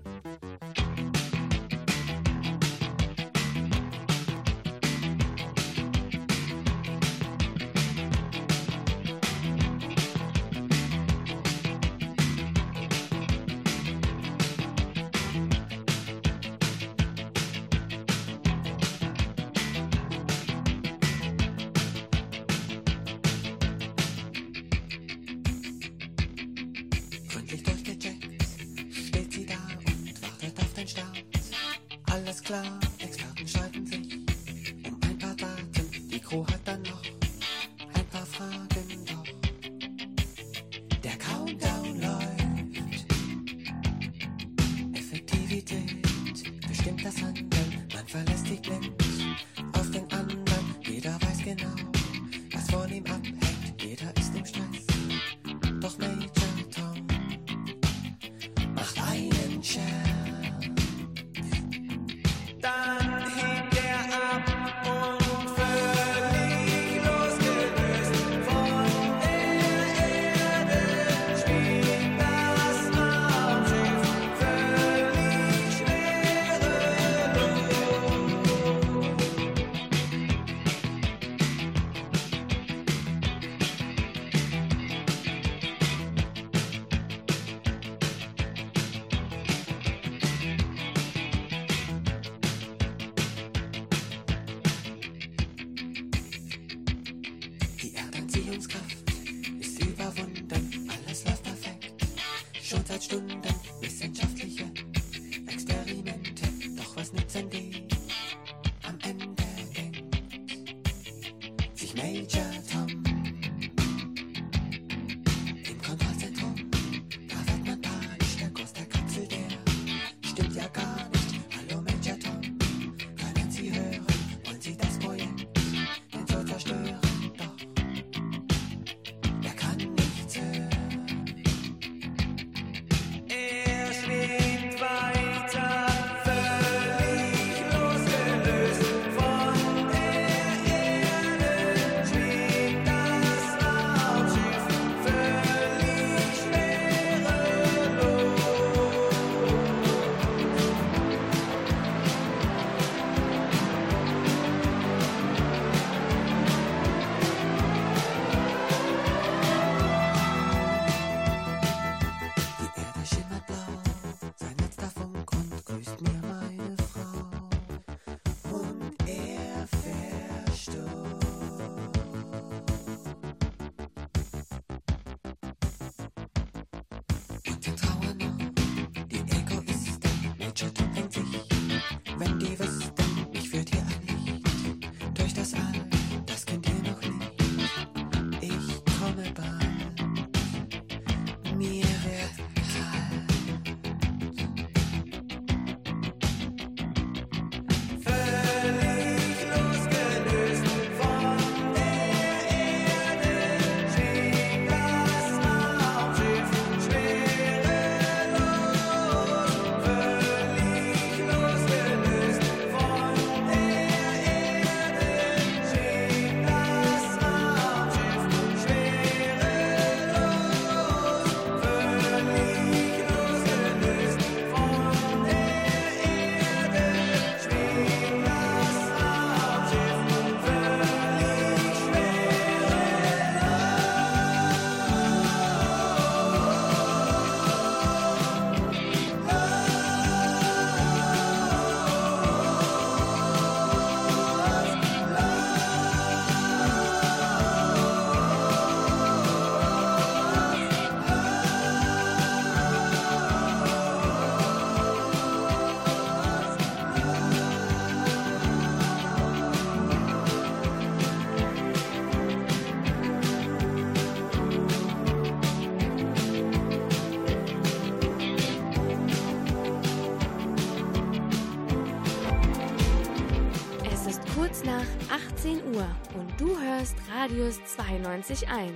Radius 277.39 277.61
92.1. 277.77 278.71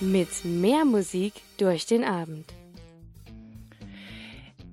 Mit 0.00 0.44
mehr 0.44 0.84
Musik 0.84 1.32
durch 1.56 1.86
den 1.86 2.04
Abend. 2.04 2.52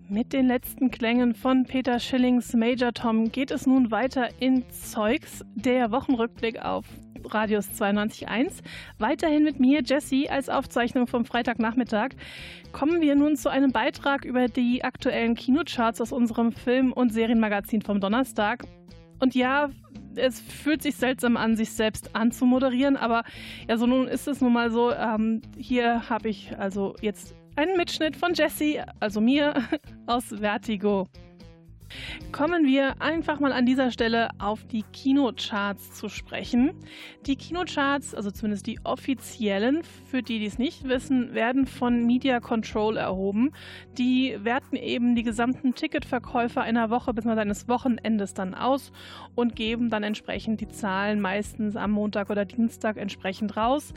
Mit 0.10 0.34
den 0.34 0.48
letzten 0.48 0.92
Klängen 0.92 1.34
von 1.34 1.64
Peter 1.64 1.98
Schillings 1.98 2.52
Major 2.54 2.94
Tom 2.94 3.32
geht 3.32 3.52
es 3.52 3.66
nun 3.66 3.90
weiter 3.90 4.28
in 4.40 4.70
Zeugs, 4.70 5.46
der 5.56 5.92
Wochenrückblick 5.92 6.62
auf 6.62 6.84
Radius 7.24 7.70
92.1. 7.70 8.52
Weiterhin 9.00 9.46
mit 9.46 9.62
mir, 9.62 9.82
Jessie, 9.82 10.30
als 10.30 10.50
Aufzeichnung 10.50 11.08
vom 11.08 11.24
Freitagnachmittag. 11.24 12.10
Kommen 12.74 13.00
wir 13.00 13.16
nun 13.16 13.38
zu 13.38 13.48
einem 13.48 13.72
Beitrag 13.72 14.26
über 14.26 14.50
die 14.50 14.84
aktuellen 14.84 15.36
Kinocharts 15.36 16.02
aus 16.02 16.12
unserem 16.12 16.52
Film- 16.52 16.92
und 16.92 17.14
Serienmagazin 17.14 17.82
vom 17.82 18.02
Donnerstag. 18.02 18.66
Und 19.22 19.36
ja, 19.36 19.70
es 20.18 20.39
fühlt 20.39 20.82
sich 20.82 20.95
seltsam 20.95 21.38
an, 21.38 21.55
sich 21.55 21.72
selbst 21.72 22.16
anzumoderieren, 22.16 22.97
aber 22.97 23.24
ja, 23.68 23.78
so 23.78 23.86
nun 23.86 24.07
ist 24.07 24.28
es 24.28 24.41
nun 24.41 24.53
mal 24.53 24.72
so. 24.72 24.91
Ähm, 24.91 25.41
hier 25.57 26.09
habe 26.09 26.30
ich 26.30 26.57
also 26.57 26.95
jetzt 27.01 27.36
einen 27.55 27.78
Mitschnitt 27.78 28.16
von 28.16 28.34
Jessie, 28.34 28.82
also 28.99 29.22
mir, 29.22 29.53
aus 30.07 30.26
Vertigo. 30.26 31.07
Kommen 32.32 32.66
wir 32.66 33.02
einfach 33.02 33.40
mal 33.40 33.54
an 33.54 33.66
dieser 33.66 33.92
Stelle 33.92 34.30
auf 34.40 34.66
die 34.66 34.84
Kinocharts 34.84 35.94
zu 35.94 36.10
sprechen. 36.10 36.74
Die 37.26 37.36
Kinocharts, 37.36 38.14
also 38.14 38.32
zumindest 38.32 38.68
die 38.68 38.80
offiziellen, 38.84 39.84
für 39.84 40.22
die, 40.22 40.40
die 40.40 40.46
es 40.46 40.58
nicht 40.58 40.88
wissen, 40.88 41.34
werden 41.34 41.66
von 41.66 42.06
Media 42.06 42.40
Control 42.40 42.98
erhoben. 42.98 43.52
Die 43.98 44.38
werten 44.42 44.76
eben 44.76 45.16
die 45.16 45.24
gesamten 45.24 45.76
Ticketverkäufe 45.76 46.62
einer 46.62 46.90
Woche 46.90 47.14
bzw. 47.14 47.42
eines 47.42 47.68
Wochenendes 47.68 48.34
dann 48.34 48.54
aus 48.54 48.92
und 49.36 49.56
geben 49.56 49.90
dann 49.90 50.04
entsprechend 50.04 50.62
die 50.62 50.68
Zahlen 50.68 51.22
meistens 51.22 51.76
am 51.76 51.92
Montag 51.92 52.30
oder 52.30 52.46
Dienstag 52.46 52.98
entsprechend 52.98 53.58
raus. 53.58 53.94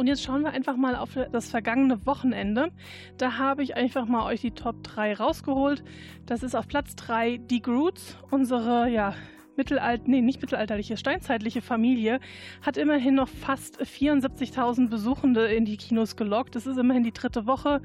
Und 0.00 0.06
jetzt 0.06 0.22
schauen 0.22 0.40
wir 0.40 0.52
einfach 0.52 0.78
mal 0.78 0.96
auf 0.96 1.10
das 1.30 1.50
vergangene 1.50 2.06
Wochenende. 2.06 2.70
Da 3.18 3.36
habe 3.36 3.62
ich 3.62 3.76
einfach 3.76 4.06
mal 4.06 4.24
euch 4.24 4.40
die 4.40 4.52
Top 4.52 4.82
3 4.82 5.12
rausgeholt. 5.12 5.84
Das 6.24 6.42
ist 6.42 6.54
auf 6.54 6.66
Platz 6.68 6.96
3 6.96 7.36
die 7.36 7.60
Groots, 7.60 8.16
unsere, 8.30 8.88
ja, 8.88 9.12
mittelalt, 9.58 10.08
nee, 10.08 10.22
nicht 10.22 10.40
mittelalterliche, 10.40 10.96
steinzeitliche 10.96 11.60
Familie 11.60 12.18
hat 12.62 12.78
immerhin 12.78 13.14
noch 13.14 13.28
fast 13.28 13.78
74.000 13.78 14.88
Besuchende 14.88 15.44
in 15.48 15.66
die 15.66 15.76
Kinos 15.76 16.16
gelockt. 16.16 16.56
Das 16.56 16.66
ist 16.66 16.78
immerhin 16.78 17.02
die 17.02 17.12
dritte 17.12 17.46
Woche 17.46 17.82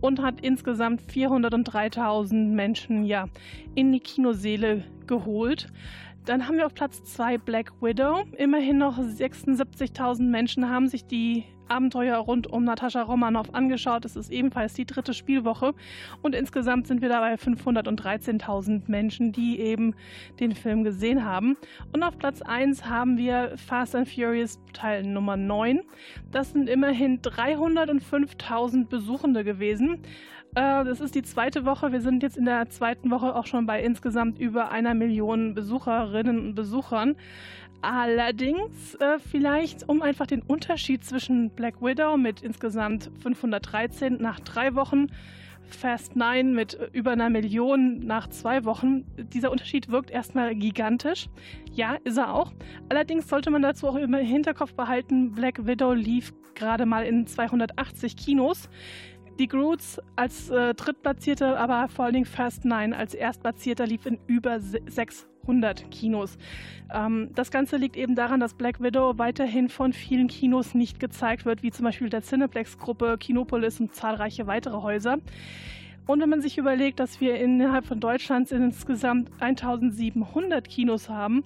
und 0.00 0.22
hat 0.22 0.40
insgesamt 0.40 1.02
403.000 1.02 2.54
Menschen 2.54 3.04
ja 3.04 3.26
in 3.74 3.92
die 3.92 4.00
Kinoseele 4.00 4.84
geholt. 5.06 5.66
Dann 6.26 6.46
haben 6.46 6.56
wir 6.58 6.66
auf 6.66 6.74
Platz 6.74 7.02
2 7.04 7.38
Black 7.38 7.72
Widow. 7.80 8.24
Immerhin 8.36 8.78
noch 8.78 8.98
76.000 8.98 10.22
Menschen 10.22 10.68
haben 10.68 10.88
sich 10.88 11.06
die 11.06 11.44
Abenteuer 11.70 12.18
rund 12.18 12.46
um 12.48 12.64
Natascha 12.64 13.02
Romanoff 13.02 13.54
angeschaut. 13.54 14.04
Es 14.04 14.16
ist 14.16 14.30
ebenfalls 14.30 14.74
die 14.74 14.84
dritte 14.84 15.14
Spielwoche. 15.14 15.72
Und 16.20 16.34
insgesamt 16.34 16.86
sind 16.88 17.00
wir 17.00 17.08
dabei 17.08 17.34
513.000 17.34 18.82
Menschen, 18.88 19.32
die 19.32 19.60
eben 19.60 19.94
den 20.40 20.54
Film 20.54 20.84
gesehen 20.84 21.24
haben. 21.24 21.56
Und 21.92 22.02
auf 22.02 22.18
Platz 22.18 22.42
1 22.42 22.86
haben 22.86 23.16
wir 23.16 23.56
Fast 23.56 23.94
and 23.94 24.08
Furious 24.08 24.60
Teil 24.72 25.04
Nummer 25.04 25.36
9. 25.36 25.80
Das 26.32 26.50
sind 26.50 26.68
immerhin 26.68 27.22
305.000 27.22 28.88
Besuchende 28.88 29.44
gewesen. 29.44 30.02
Äh, 30.54 30.84
das 30.84 31.00
ist 31.00 31.14
die 31.14 31.22
zweite 31.22 31.64
Woche. 31.64 31.92
Wir 31.92 32.00
sind 32.00 32.22
jetzt 32.22 32.36
in 32.36 32.44
der 32.44 32.68
zweiten 32.70 33.10
Woche 33.10 33.34
auch 33.34 33.46
schon 33.46 33.66
bei 33.66 33.82
insgesamt 33.82 34.38
über 34.38 34.70
einer 34.70 34.94
Million 34.94 35.54
Besucherinnen 35.54 36.38
und 36.38 36.54
Besuchern. 36.54 37.16
Allerdings 37.82 38.94
äh, 38.96 39.18
vielleicht, 39.18 39.88
um 39.88 40.02
einfach 40.02 40.26
den 40.26 40.42
Unterschied 40.42 41.04
zwischen 41.04 41.50
Black 41.50 41.80
Widow 41.80 42.16
mit 42.16 42.42
insgesamt 42.42 43.10
513 43.22 44.18
nach 44.20 44.40
drei 44.40 44.74
Wochen 44.74 45.06
Fast 45.70 46.16
9 46.16 46.52
mit 46.52 46.78
über 46.92 47.12
einer 47.12 47.30
Million 47.30 48.00
nach 48.00 48.28
zwei 48.28 48.64
Wochen. 48.64 49.04
Dieser 49.16 49.50
Unterschied 49.50 49.90
wirkt 49.90 50.10
erstmal 50.10 50.54
gigantisch. 50.54 51.28
Ja, 51.72 51.96
ist 52.04 52.18
er 52.18 52.34
auch. 52.34 52.52
Allerdings 52.88 53.28
sollte 53.28 53.50
man 53.50 53.62
dazu 53.62 53.86
auch 53.88 53.96
im 53.96 54.14
Hinterkopf 54.14 54.74
behalten, 54.74 55.32
Black 55.32 55.66
Widow 55.66 55.92
lief 55.92 56.32
gerade 56.54 56.86
mal 56.86 57.04
in 57.04 57.26
280 57.26 58.16
Kinos 58.16 58.68
die 59.40 59.48
Groots 59.48 60.00
als 60.16 60.50
äh, 60.50 60.74
Drittplatzierte, 60.74 61.58
aber 61.58 61.88
vor 61.88 62.04
allen 62.04 62.14
Dingen 62.14 62.26
Fast 62.26 62.66
Nine 62.66 62.96
als 62.96 63.14
Erstplatzierter 63.14 63.86
lief 63.86 64.04
in 64.04 64.18
über 64.26 64.60
600 64.60 65.90
Kinos. 65.90 66.36
Ähm, 66.92 67.30
das 67.34 67.50
Ganze 67.50 67.78
liegt 67.78 67.96
eben 67.96 68.14
daran, 68.14 68.38
dass 68.38 68.52
Black 68.52 68.82
Widow 68.82 69.16
weiterhin 69.16 69.70
von 69.70 69.94
vielen 69.94 70.28
Kinos 70.28 70.74
nicht 70.74 71.00
gezeigt 71.00 71.46
wird, 71.46 71.62
wie 71.62 71.70
zum 71.70 71.86
Beispiel 71.86 72.10
der 72.10 72.22
Cineplex-Gruppe, 72.22 73.16
Kinopolis 73.18 73.80
und 73.80 73.94
zahlreiche 73.94 74.46
weitere 74.46 74.82
Häuser. 74.82 75.16
Und 76.06 76.20
wenn 76.20 76.28
man 76.28 76.42
sich 76.42 76.58
überlegt, 76.58 77.00
dass 77.00 77.20
wir 77.22 77.36
innerhalb 77.36 77.86
von 77.86 77.98
Deutschland 77.98 78.52
insgesamt 78.52 79.30
1700 79.40 80.68
Kinos 80.68 81.08
haben, 81.08 81.44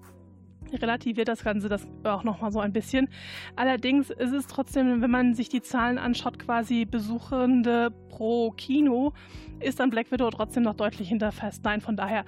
relativiert 0.73 1.29
das 1.29 1.45
Ganze 1.45 1.69
das 1.69 1.87
auch 2.05 2.25
nochmal 2.25 2.53
so 2.53 2.61
ein 2.61 2.73
bisschen. 2.73 3.09
Allerdings 3.57 4.11
ist 4.11 4.33
es 4.33 4.47
trotzdem, 4.47 5.03
wenn 5.03 5.11
man 5.11 5.35
sich 5.35 5.49
die 5.49 5.63
Zahlen 5.63 5.99
anschaut, 5.99 6.39
quasi 6.39 6.85
Besuchende 6.85 7.91
pro 8.09 8.51
Kino, 8.53 9.13
ist 9.61 9.81
dann 9.81 9.91
Black 9.91 10.11
Widow 10.11 10.31
trotzdem 10.31 10.63
noch 10.63 10.75
deutlich 10.75 11.09
hinter 11.09 11.33
Fast 11.33 11.65
9. 11.65 11.81
Von 11.81 11.97
daher, 11.97 12.25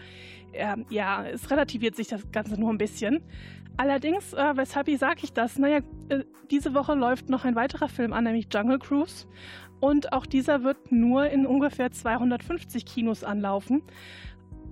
äh, 0.53 0.77
ja, 0.91 1.25
es 1.25 1.51
relativiert 1.51 1.97
sich 1.97 2.09
das 2.09 2.31
Ganze 2.33 2.59
nur 2.59 2.71
ein 2.71 2.79
bisschen. 2.79 3.23
Allerdings, 3.77 4.33
äh, 4.33 4.57
weshalb 4.57 4.89
sage 4.97 5.21
ich 5.23 5.33
das? 5.33 5.59
Naja, 5.59 5.81
äh, 6.09 6.25
diese 6.51 6.75
Woche 6.75 6.95
läuft 6.95 7.29
noch 7.29 7.45
ein 7.45 7.57
weiterer 7.57 7.89
Film 7.89 8.13
an, 8.13 8.25
nämlich 8.25 8.49
Jungle 8.53 8.79
Cruise. 8.79 9.27
Und 9.81 10.13
auch 10.13 10.25
dieser 10.25 10.63
wird 10.63 10.91
nur 10.91 11.29
in 11.29 11.47
ungefähr 11.47 11.91
250 11.91 12.87
Kinos 12.87 13.23
anlaufen. 13.23 13.83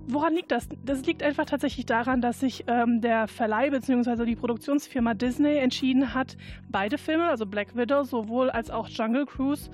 Woran 0.07 0.35
liegt 0.35 0.51
das? 0.51 0.69
Das 0.85 1.03
liegt 1.05 1.23
einfach 1.23 1.45
tatsächlich 1.45 1.87
daran, 1.87 2.21
dass 2.21 2.39
sich 2.39 2.65
ähm, 2.67 3.01
der 3.01 3.27
Verleih 3.27 3.71
bzw. 3.71 4.25
die 4.25 4.35
Produktionsfirma 4.35 5.15
Disney 5.15 5.57
entschieden 5.57 6.13
hat, 6.13 6.37
beide 6.69 6.99
Filme, 6.99 7.27
also 7.27 7.47
Black 7.47 7.75
Widow 7.75 8.03
sowohl 8.03 8.51
als 8.51 8.69
auch 8.69 8.87
Jungle 8.87 9.25
Cruise, 9.25 9.71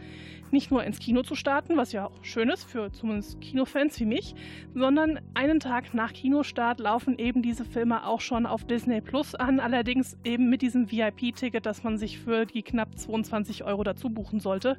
nicht 0.51 0.71
nur 0.71 0.83
ins 0.83 0.99
Kino 0.99 1.21
zu 1.23 1.35
starten, 1.35 1.75
was 1.75 1.91
ja 1.91 2.05
auch 2.05 2.23
schön 2.23 2.49
ist 2.49 2.63
für 2.63 2.91
zumindest 2.91 3.41
Kinofans 3.41 3.99
wie 3.99 4.05
mich, 4.05 4.35
sondern 4.73 5.19
einen 5.33 5.59
Tag 5.59 5.93
nach 5.93 6.13
Kinostart 6.13 6.79
laufen 6.79 7.17
eben 7.17 7.41
diese 7.41 7.65
Filme 7.65 8.07
auch 8.07 8.21
schon 8.21 8.45
auf 8.45 8.65
Disney 8.65 9.01
Plus 9.01 9.35
an, 9.35 9.59
allerdings 9.59 10.17
eben 10.23 10.49
mit 10.49 10.61
diesem 10.61 10.91
VIP-Ticket, 10.91 11.65
das 11.65 11.83
man 11.83 11.97
sich 11.97 12.19
für 12.19 12.45
die 12.45 12.63
knapp 12.63 12.97
22 12.97 13.63
Euro 13.65 13.83
dazu 13.83 14.09
buchen 14.09 14.39
sollte. 14.39 14.77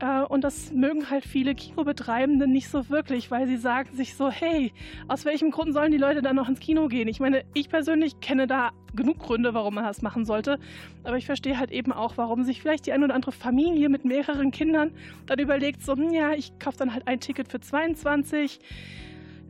Äh, 0.00 0.22
und 0.22 0.42
das 0.42 0.72
mögen 0.72 1.10
halt 1.10 1.24
viele 1.24 1.54
Kinobetreibende 1.54 2.46
nicht 2.46 2.68
so 2.68 2.88
wirklich, 2.88 3.30
weil 3.30 3.46
sie 3.46 3.56
sagen 3.56 3.94
sich 3.94 4.14
so, 4.14 4.30
hey, 4.30 4.72
aus 5.08 5.24
welchem 5.24 5.50
Grund 5.50 5.74
sollen 5.74 5.92
die 5.92 5.98
Leute 5.98 6.22
dann 6.22 6.36
noch 6.36 6.48
ins 6.48 6.60
Kino 6.60 6.88
gehen? 6.88 7.06
Ich 7.08 7.20
meine, 7.20 7.44
ich 7.54 7.68
persönlich 7.68 8.20
kenne 8.20 8.46
da 8.46 8.70
genug 8.94 9.18
Gründe, 9.18 9.54
warum 9.54 9.74
man 9.74 9.84
das 9.84 10.02
machen 10.02 10.24
sollte. 10.24 10.58
Aber 11.04 11.16
ich 11.16 11.26
verstehe 11.26 11.58
halt 11.58 11.70
eben 11.70 11.92
auch, 11.92 12.16
warum 12.16 12.44
sich 12.44 12.60
vielleicht 12.60 12.86
die 12.86 12.92
eine 12.92 13.04
oder 13.04 13.14
andere 13.14 13.32
Familie 13.32 13.88
mit 13.88 14.04
mehreren 14.04 14.50
Kindern 14.50 14.92
dann 15.26 15.38
überlegt, 15.38 15.82
so, 15.82 15.94
hm, 15.94 16.10
ja, 16.12 16.32
ich 16.32 16.58
kaufe 16.58 16.78
dann 16.78 16.92
halt 16.92 17.06
ein 17.06 17.20
Ticket 17.20 17.48
für 17.48 17.60
22 17.60 18.58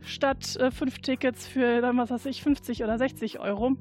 statt 0.01 0.55
äh, 0.57 0.71
fünf 0.71 0.99
Tickets 0.99 1.47
für 1.47 1.81
dann, 1.81 1.97
was 1.97 2.11
weiß 2.11 2.25
ich, 2.25 2.43
50 2.43 2.83
oder 2.83 2.97
60 2.97 3.39
Euro. 3.39 3.77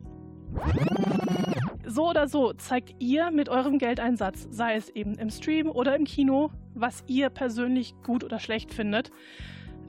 So 1.87 2.11
oder 2.11 2.29
so 2.29 2.53
zeigt 2.53 2.95
ihr 2.99 3.31
mit 3.31 3.49
eurem 3.49 3.79
Geldeinsatz, 3.79 4.47
sei 4.51 4.77
es 4.77 4.91
eben 4.91 5.15
im 5.15 5.31
Stream 5.31 5.69
oder 5.69 5.97
im 5.97 6.05
Kino, 6.05 6.51
was 6.75 7.05
ihr 7.07 7.31
persönlich 7.31 7.95
gut 8.05 8.25
oder 8.25 8.39
schlecht 8.39 8.73
findet. 8.73 9.11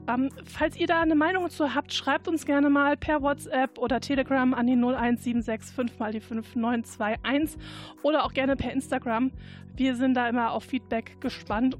Ähm, 0.08 0.30
falls 0.44 0.76
ihr 0.76 0.86
da 0.86 1.00
eine 1.00 1.14
Meinung 1.14 1.48
zu 1.48 1.74
habt, 1.74 1.92
schreibt 1.92 2.26
uns 2.26 2.44
gerne 2.44 2.70
mal 2.70 2.96
per 2.96 3.22
WhatsApp 3.22 3.78
oder 3.78 4.00
Telegram 4.00 4.52
an 4.52 4.66
die 4.66 4.72
01765 4.72 5.98
mal 5.98 6.12
die 6.12 6.20
5921 6.20 7.60
oder 8.02 8.24
auch 8.24 8.32
gerne 8.32 8.56
per 8.56 8.72
Instagram. 8.72 9.30
Wir 9.76 9.94
sind 9.94 10.14
da 10.14 10.28
immer 10.28 10.52
auf 10.52 10.64
Feedback 10.64 11.20
gespannt 11.20 11.76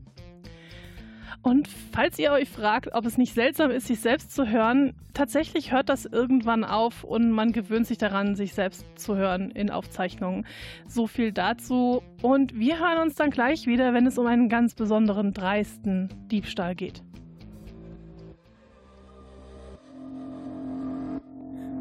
und 1.41 1.69
falls 1.93 2.19
ihr 2.19 2.33
euch 2.33 2.49
fragt, 2.49 2.93
ob 2.93 3.07
es 3.07 3.17
nicht 3.17 3.35
seltsam 3.35 3.71
ist, 3.71 3.87
sich 3.87 4.01
selbst 4.01 4.35
zu 4.35 4.49
hören, 4.49 4.95
tatsächlich 5.15 5.73
hört 5.73 5.89
das 5.89 6.05
irgendwann 6.05 6.65
auf 6.65 7.05
und 7.05 7.31
man 7.31 7.53
gewöhnt 7.53 7.87
sich 7.87 7.99
daran, 7.99 8.35
sich 8.35 8.55
selbst 8.55 8.85
zu 8.97 9.17
hören 9.17 9.51
in 9.51 9.71
Aufzeichnungen. 9.71 10.47
So 10.87 11.07
viel 11.07 11.33
dazu. 11.33 12.03
Und 12.21 12.59
wir 12.59 12.79
hören 12.79 12.99
uns 12.99 13.15
dann 13.15 13.31
gleich 13.31 13.67
wieder, 13.67 13.95
wenn 13.95 14.07
es 14.07 14.19
um 14.19 14.27
einen 14.27 14.49
ganz 14.49 14.75
besonderen, 14.75 15.33
dreisten 15.33 16.09
Diebstahl 16.31 16.75
geht. 16.75 17.03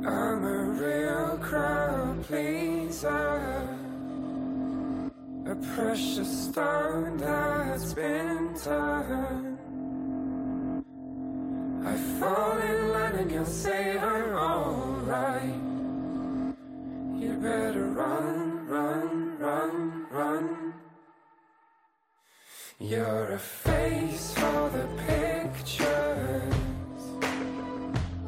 I'm 0.04 0.44
a 0.44 0.80
real 0.80 1.38
crowd 1.38 2.24
pleaser. 2.28 3.81
A 5.46 5.56
precious 5.76 6.50
stone 6.50 7.18
that's 7.18 7.94
been 7.94 8.54
turned. 8.64 9.58
I 11.84 11.96
fall 12.20 12.58
in 12.60 12.90
line 12.94 13.16
and 13.16 13.32
you'll 13.32 13.46
say 13.46 13.98
I'm 13.98 14.36
alright. 14.36 15.62
You 17.20 17.34
better 17.42 17.86
run, 17.86 18.68
run, 18.68 19.38
run, 19.40 20.06
run. 20.12 20.74
You're 22.80 23.32
a 23.32 23.40
face 23.40 24.34
for 24.36 24.70
the 24.70 24.88
pictures. 25.08 26.54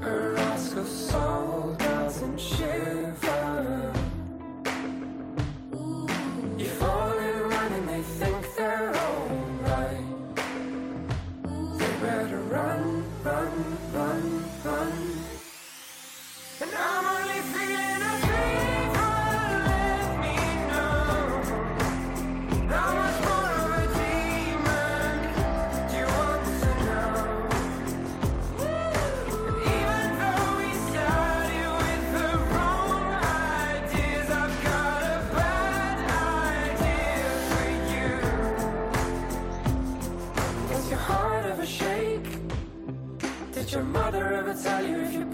A 0.01 0.19
rascal 0.35 0.85
soul 0.85 1.72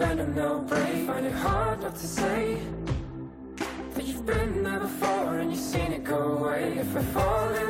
and 0.01 0.35
they'll 0.35 0.59
break? 0.61 1.07
Find 1.07 1.25
it 1.25 1.33
hard 1.33 1.81
not 1.81 1.95
to 1.95 2.07
say 2.07 2.57
that 3.93 4.05
you've 4.05 4.25
been 4.25 4.63
there 4.63 4.79
before 4.79 5.39
and 5.39 5.51
you've 5.51 5.59
seen 5.59 5.91
it 5.91 6.03
go 6.03 6.37
away. 6.37 6.77
If 6.77 6.95
I 6.95 7.01
fall 7.01 7.49
in 7.49 7.68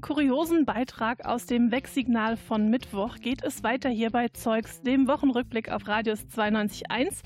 kuriosen 0.00 0.64
Beitrag 0.64 1.24
aus 1.24 1.46
dem 1.46 1.70
Wegsignal 1.70 2.36
von 2.36 2.70
Mittwoch 2.70 3.16
geht 3.16 3.42
es 3.42 3.62
weiter 3.62 3.88
hier 3.88 4.10
bei 4.10 4.28
Zeugs, 4.28 4.82
dem 4.82 5.08
Wochenrückblick 5.08 5.70
auf 5.70 5.86
Radius 5.86 6.20
92.1. 6.34 7.22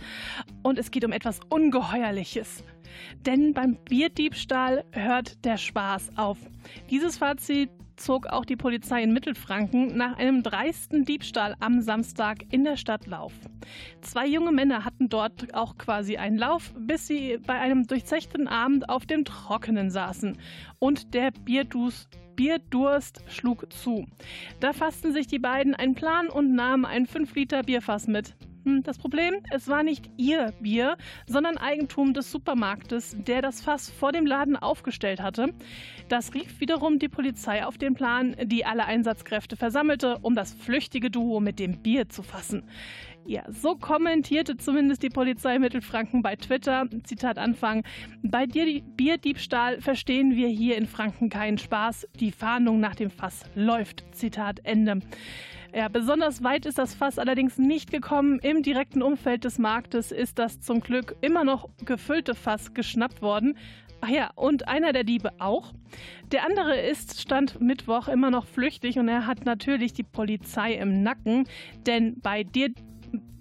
Und 0.62 0.78
es 0.78 0.90
geht 0.90 1.04
um 1.04 1.12
etwas 1.12 1.40
Ungeheuerliches. 1.48 2.64
Denn 3.26 3.54
beim 3.54 3.76
Bierdiebstahl 3.76 4.84
hört 4.92 5.44
der 5.44 5.56
Spaß 5.56 6.16
auf. 6.16 6.38
Dieses 6.90 7.18
Fazit 7.18 7.70
zog 7.96 8.26
auch 8.26 8.44
die 8.44 8.56
Polizei 8.56 9.02
in 9.02 9.12
Mittelfranken 9.12 9.96
nach 9.96 10.16
einem 10.16 10.42
dreisten 10.42 11.04
Diebstahl 11.04 11.54
am 11.60 11.80
Samstag 11.80 12.44
in 12.50 12.64
der 12.64 12.76
Stadt 12.76 13.06
Lauf. 13.06 13.32
Zwei 14.00 14.26
junge 14.26 14.52
Männer 14.52 14.84
hatten 14.84 15.08
dort 15.08 15.54
auch 15.54 15.78
quasi 15.78 16.16
einen 16.16 16.38
Lauf, 16.38 16.72
bis 16.78 17.06
sie 17.06 17.38
bei 17.46 17.54
einem 17.54 17.86
durchzechten 17.86 18.48
Abend 18.48 18.88
auf 18.88 19.06
dem 19.06 19.24
Trockenen 19.24 19.90
saßen 19.90 20.38
und 20.78 21.14
der 21.14 21.30
Bierdus 21.30 22.08
Bierdurst 22.36 23.22
schlug 23.28 23.72
zu. 23.72 24.06
Da 24.60 24.72
fassten 24.72 25.12
sich 25.12 25.26
die 25.26 25.38
beiden 25.38 25.74
einen 25.74 25.94
Plan 25.94 26.28
und 26.28 26.54
nahmen 26.54 26.84
ein 26.84 27.06
5 27.06 27.34
Liter 27.34 27.62
Bierfass 27.62 28.08
mit. 28.08 28.34
Hm, 28.64 28.82
Das 28.82 28.98
Problem, 28.98 29.34
es 29.50 29.68
war 29.68 29.82
nicht 29.82 30.10
ihr 30.16 30.52
Bier, 30.60 30.96
sondern 31.26 31.58
Eigentum 31.58 32.14
des 32.14 32.30
Supermarktes, 32.30 33.14
der 33.18 33.42
das 33.42 33.60
Fass 33.60 33.90
vor 33.90 34.10
dem 34.12 34.26
Laden 34.26 34.56
aufgestellt 34.56 35.20
hatte. 35.20 35.52
Das 36.08 36.32
rief 36.34 36.60
wiederum 36.60 36.98
die 36.98 37.08
Polizei 37.08 37.64
auf 37.64 37.76
den 37.76 37.94
Plan, 37.94 38.34
die 38.44 38.64
alle 38.64 38.86
Einsatzkräfte 38.86 39.56
versammelte, 39.56 40.18
um 40.22 40.34
das 40.34 40.54
flüchtige 40.54 41.10
Duo 41.10 41.40
mit 41.40 41.58
dem 41.58 41.82
Bier 41.82 42.08
zu 42.08 42.22
fassen. 42.22 42.64
Ja, 43.26 43.42
so 43.48 43.74
kommentierte 43.74 44.58
zumindest 44.58 45.02
die 45.02 45.08
Polizei 45.08 45.58
Mittelfranken 45.58 46.20
bei 46.20 46.36
Twitter. 46.36 46.86
Zitat 47.04 47.38
Anfang. 47.38 47.82
Bei 48.22 48.44
dir 48.44 48.82
Bierdiebstahl 48.82 49.80
verstehen 49.80 50.36
wir 50.36 50.48
hier 50.48 50.76
in 50.76 50.86
Franken 50.86 51.30
keinen 51.30 51.56
Spaß. 51.56 52.06
Die 52.20 52.32
Fahndung 52.32 52.80
nach 52.80 52.94
dem 52.94 53.10
Fass 53.10 53.44
läuft. 53.54 54.04
Zitat 54.12 54.60
Ende. 54.64 54.98
Ja, 55.74 55.88
besonders 55.88 56.44
weit 56.44 56.66
ist 56.66 56.76
das 56.76 56.94
Fass 56.94 57.18
allerdings 57.18 57.56
nicht 57.56 57.90
gekommen. 57.90 58.40
Im 58.40 58.62
direkten 58.62 59.02
Umfeld 59.02 59.44
des 59.44 59.58
Marktes 59.58 60.12
ist 60.12 60.38
das 60.38 60.60
zum 60.60 60.80
Glück 60.80 61.16
immer 61.22 61.44
noch 61.44 61.70
gefüllte 61.84 62.34
Fass 62.34 62.74
geschnappt 62.74 63.22
worden. 63.22 63.56
Ach 64.02 64.08
ja, 64.08 64.30
und 64.34 64.68
einer 64.68 64.92
der 64.92 65.04
Diebe 65.04 65.32
auch. 65.38 65.72
Der 66.30 66.44
andere 66.44 66.78
ist, 66.78 67.22
stand 67.22 67.58
Mittwoch 67.62 68.06
immer 68.06 68.30
noch 68.30 68.46
flüchtig 68.46 68.98
und 68.98 69.08
er 69.08 69.26
hat 69.26 69.46
natürlich 69.46 69.94
die 69.94 70.02
Polizei 70.02 70.74
im 70.74 71.02
Nacken, 71.02 71.48
denn 71.86 72.20
bei 72.20 72.44
dir 72.44 72.68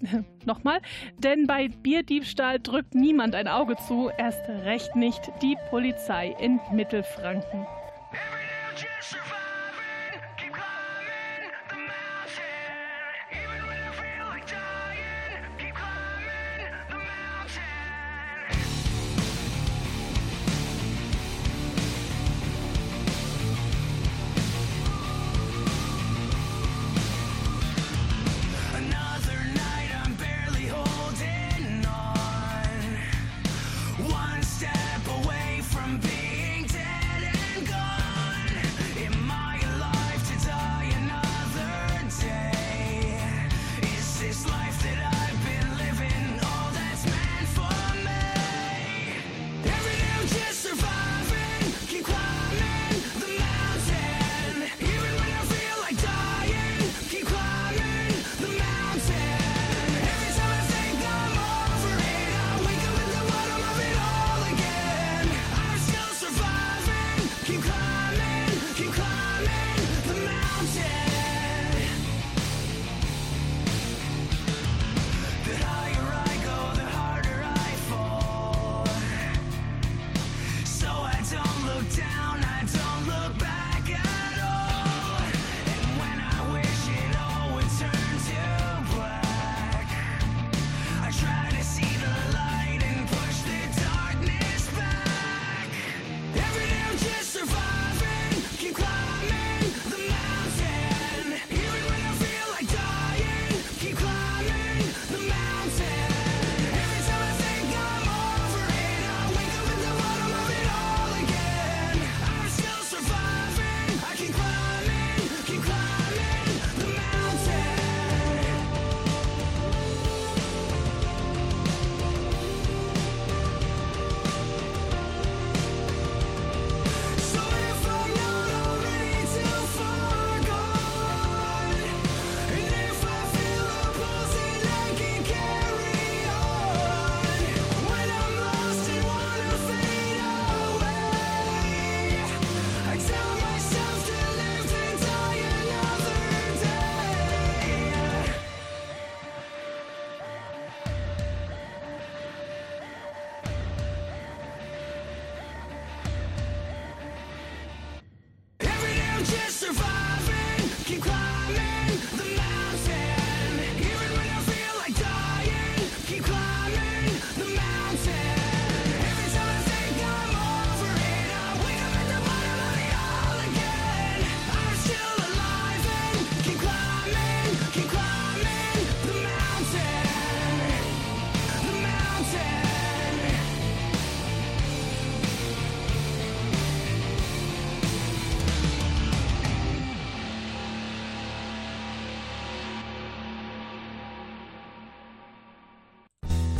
Nochmal, 0.44 0.80
denn 1.18 1.46
bei 1.46 1.68
Bierdiebstahl 1.68 2.60
drückt 2.60 2.94
niemand 2.94 3.34
ein 3.34 3.48
Auge 3.48 3.76
zu, 3.76 4.10
erst 4.16 4.48
recht 4.48 4.94
nicht 4.96 5.30
die 5.42 5.56
Polizei 5.70 6.34
in 6.40 6.60
Mittelfranken. 6.72 7.66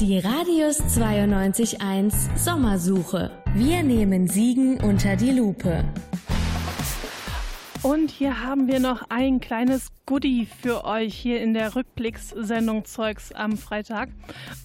Die 0.07 0.19
Radius 0.19 0.83
92.1 0.99 2.37
Sommersuche. 2.37 3.31
Wir 3.55 3.83
nehmen 3.83 4.29
Siegen 4.29 4.79
unter 4.83 5.17
die 5.17 5.31
Lupe. 5.31 5.83
Und 7.83 8.11
hier 8.11 8.43
haben 8.43 8.67
wir 8.67 8.81
noch 8.81 9.05
ein 9.09 9.41
kleines 9.41 9.89
Goodie 10.05 10.47
für 10.61 10.85
euch 10.85 11.15
hier 11.15 11.41
in 11.41 11.55
der 11.55 11.75
Rückblickssendung 11.75 12.85
Zeugs 12.85 13.33
am 13.33 13.57
Freitag. 13.57 14.11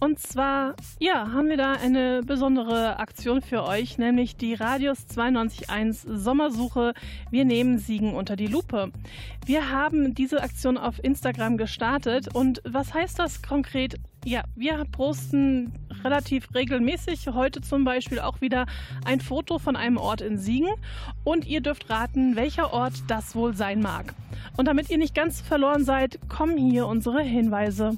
Und 0.01 0.19
zwar, 0.19 0.75
ja, 0.99 1.31
haben 1.31 1.47
wir 1.47 1.55
da 1.55 1.71
eine 1.71 2.21
besondere 2.21 2.99
Aktion 2.99 3.41
für 3.41 3.63
euch, 3.63 3.97
nämlich 3.97 4.35
die 4.35 4.55
Radius 4.55 5.07
92.1 5.07 6.17
Sommersuche. 6.17 6.93
Wir 7.31 7.45
nehmen 7.45 7.79
Siegen 7.79 8.13
unter 8.13 8.35
die 8.35 8.47
Lupe. 8.47 8.91
Wir 9.45 9.69
haben 9.71 10.13
diese 10.15 10.43
Aktion 10.43 10.77
auf 10.77 11.01
Instagram 11.01 11.55
gestartet. 11.55 12.35
Und 12.35 12.61
was 12.65 12.93
heißt 12.93 13.17
das 13.17 13.41
konkret? 13.41 13.95
Ja, 14.25 14.43
wir 14.55 14.83
posten 14.91 15.71
relativ 16.03 16.53
regelmäßig, 16.53 17.29
heute 17.29 17.61
zum 17.61 17.85
Beispiel 17.85 18.19
auch 18.19 18.41
wieder 18.41 18.65
ein 19.05 19.21
Foto 19.21 19.59
von 19.59 19.75
einem 19.75 19.97
Ort 19.97 20.21
in 20.21 20.37
Siegen 20.37 20.69
und 21.23 21.47
ihr 21.47 21.61
dürft 21.61 21.89
raten, 21.89 22.35
welcher 22.35 22.73
Ort 22.73 22.93
das 23.07 23.33
wohl 23.33 23.55
sein 23.55 23.81
mag. 23.81 24.13
Und 24.57 24.67
damit 24.67 24.89
ihr 24.89 24.97
nicht 24.97 25.15
ganz 25.15 25.39
verloren 25.39 25.85
seid, 25.85 26.19
kommen 26.27 26.57
hier 26.57 26.85
unsere 26.87 27.21
Hinweise. 27.21 27.97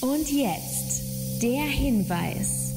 Und 0.00 0.32
jetzt 0.32 1.42
der 1.42 1.62
Hinweis. 1.62 2.72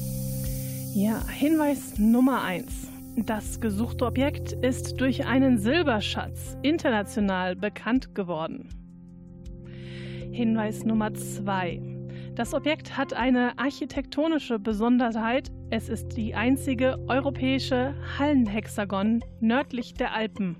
Ja, 0.94 1.26
Hinweis 1.28 1.98
Nummer 1.98 2.42
1. 2.42 2.88
Das 3.16 3.60
gesuchte 3.60 4.06
Objekt 4.06 4.52
ist 4.52 5.00
durch 5.00 5.26
einen 5.26 5.58
Silberschatz 5.58 6.56
international 6.62 7.56
bekannt 7.56 8.14
geworden. 8.14 8.85
Hinweis 10.36 10.84
Nummer 10.84 11.14
2. 11.14 11.80
Das 12.34 12.52
Objekt 12.52 12.98
hat 12.98 13.14
eine 13.14 13.58
architektonische 13.58 14.58
Besonderheit. 14.58 15.50
Es 15.70 15.88
ist 15.88 16.14
die 16.14 16.34
einzige 16.34 16.98
europäische 17.08 17.94
Hallenhexagon 18.18 19.24
nördlich 19.40 19.94
der 19.94 20.12
Alpen. 20.12 20.56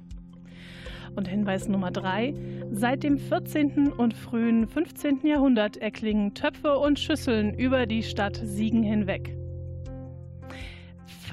Und 1.14 1.28
Hinweis 1.28 1.68
Nummer 1.68 1.90
3. 1.90 2.32
Seit 2.72 3.02
dem 3.02 3.18
14. 3.18 3.92
und 3.92 4.14
frühen 4.14 4.66
15. 4.66 5.26
Jahrhundert 5.26 5.76
erklingen 5.76 6.32
Töpfe 6.32 6.78
und 6.78 6.98
Schüsseln 6.98 7.52
über 7.52 7.84
die 7.84 8.02
Stadt 8.02 8.40
Siegen 8.42 8.82
hinweg. 8.82 9.36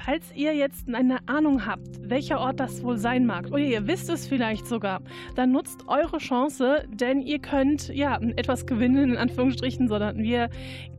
Falls 0.04 0.32
ihr 0.34 0.54
jetzt 0.54 0.86
eine 0.92 1.26
Ahnung 1.28 1.64
habt, 1.64 2.10
welcher 2.10 2.38
Ort 2.38 2.60
das 2.60 2.82
wohl 2.82 2.98
sein 2.98 3.24
mag, 3.24 3.46
oder 3.46 3.60
ihr 3.60 3.86
wisst 3.86 4.10
es 4.10 4.26
vielleicht 4.26 4.66
sogar, 4.66 5.00
dann 5.34 5.50
nutzt 5.50 5.88
eure 5.88 6.18
Chance, 6.18 6.84
denn 6.90 7.22
ihr 7.22 7.38
könnt 7.38 7.88
ja 7.88 8.20
etwas 8.36 8.66
gewinnen, 8.66 9.12
in 9.12 9.16
Anführungsstrichen, 9.16 9.88
sondern 9.88 10.18
wir 10.18 10.50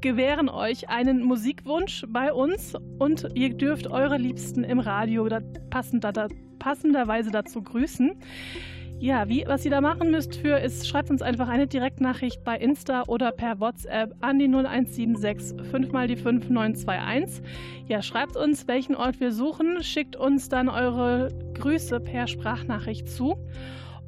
gewähren 0.02 0.50
euch 0.50 0.90
einen 0.90 1.22
Musikwunsch 1.22 2.04
bei 2.10 2.34
uns 2.34 2.74
und 2.98 3.28
ihr 3.36 3.54
dürft 3.54 3.86
eure 3.86 4.18
Liebsten 4.18 4.64
im 4.64 4.80
Radio 4.80 5.30
passender, 5.70 6.28
passenderweise 6.58 7.30
dazu 7.30 7.62
grüßen. 7.62 8.16
Ja, 9.00 9.28
wie, 9.28 9.44
was 9.46 9.66
ihr 9.66 9.72
da 9.72 9.82
machen 9.82 10.10
müsst 10.10 10.38
für 10.38 10.58
ist, 10.58 10.88
schreibt 10.88 11.10
uns 11.10 11.22
einfach 11.22 11.50
eine 11.50 11.68
Direktnachricht 11.68 12.44
bei 12.44 12.58
Insta 12.58 13.04
oder 13.08 13.32
per 13.32 13.60
WhatsApp 13.60 14.16
an 14.22 14.40
die 14.40 14.46
0176 14.46 15.70
5 15.70 15.92
mal 15.92 16.08
die 16.08 16.16
5921. 16.16 17.44
Ja, 17.88 18.02
schreibt 18.02 18.38
uns, 18.38 18.68
welchen 18.68 18.96
Ort 18.96 19.20
wir 19.20 19.32
suchen, 19.32 19.84
schickt 19.84 20.16
uns 20.16 20.48
dann 20.48 20.70
eure 20.70 21.28
Grüße 21.56 22.00
per 22.00 22.28
Sprachnachricht 22.28 23.10
zu. 23.10 23.36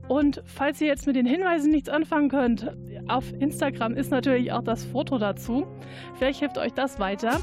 Und 0.08 0.42
falls 0.46 0.80
ihr 0.80 0.88
jetzt 0.88 1.06
mit 1.06 1.18
den 1.18 1.26
Hinweisen 1.26 1.70
nichts 1.70 1.90
anfangen 1.90 2.30
könnt, 2.30 2.72
auf 3.10 3.26
Instagram 3.40 3.94
ist 3.94 4.10
natürlich 4.10 4.54
auch 4.54 4.64
das 4.64 4.86
Foto 4.86 5.18
dazu. 5.18 5.68
Vielleicht 6.16 6.40
hilft 6.40 6.58
euch 6.58 6.74
das 6.74 6.98
weiter. 6.98 7.42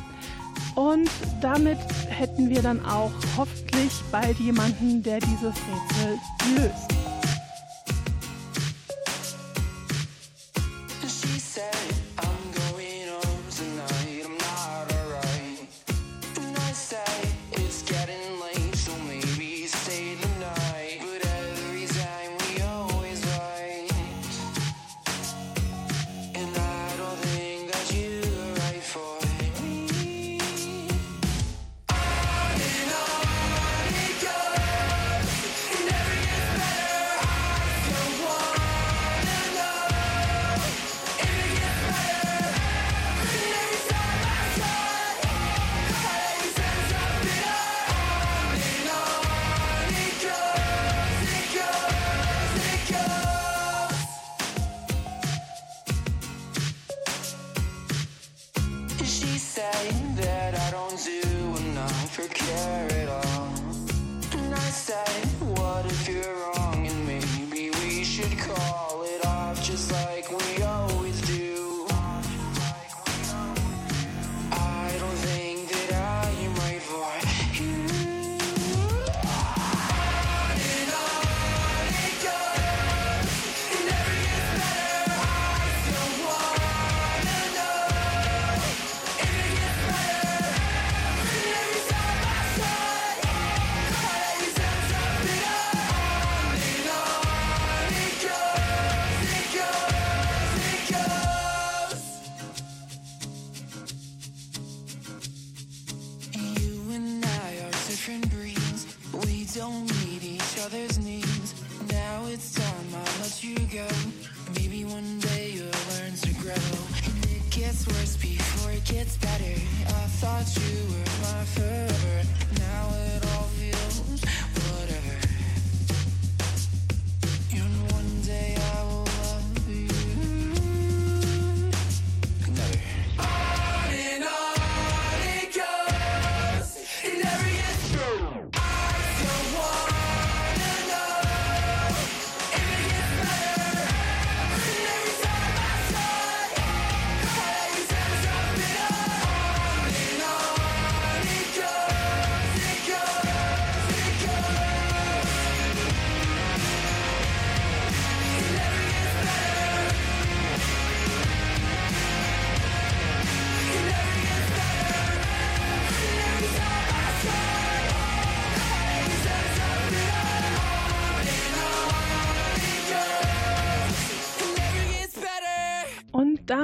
Und 0.76 1.10
damit 1.42 1.78
hätten 2.08 2.48
wir 2.48 2.62
dann 2.62 2.84
auch 2.84 3.12
hoffentlich 3.36 3.92
bald 4.10 4.38
jemanden, 4.38 5.02
der 5.02 5.18
dieses 5.20 5.54
Rätsel 5.54 6.18
löst. 6.56 7.13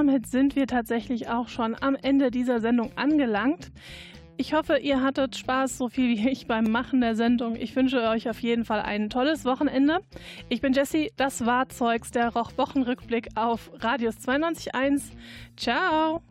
Damit 0.00 0.26
sind 0.26 0.56
wir 0.56 0.66
tatsächlich 0.66 1.28
auch 1.28 1.48
schon 1.48 1.76
am 1.78 1.94
Ende 1.94 2.30
dieser 2.30 2.60
Sendung 2.60 2.90
angelangt. 2.96 3.70
Ich 4.38 4.54
hoffe, 4.54 4.78
ihr 4.78 5.02
hattet 5.02 5.36
Spaß, 5.36 5.76
so 5.76 5.90
viel 5.90 6.16
wie 6.16 6.30
ich 6.30 6.46
beim 6.46 6.64
Machen 6.64 7.02
der 7.02 7.14
Sendung. 7.16 7.54
Ich 7.54 7.76
wünsche 7.76 8.00
euch 8.08 8.30
auf 8.30 8.40
jeden 8.40 8.64
Fall 8.64 8.80
ein 8.80 9.10
tolles 9.10 9.44
Wochenende. 9.44 9.98
Ich 10.48 10.62
bin 10.62 10.72
Jessie, 10.72 11.12
das 11.18 11.44
war 11.44 11.68
Zeugs, 11.68 12.12
der 12.12 12.30
Roch-Wochenrückblick 12.30 13.28
auf 13.34 13.70
Radius 13.74 14.16
92.1. 14.26 15.02
Ciao! 15.58 16.22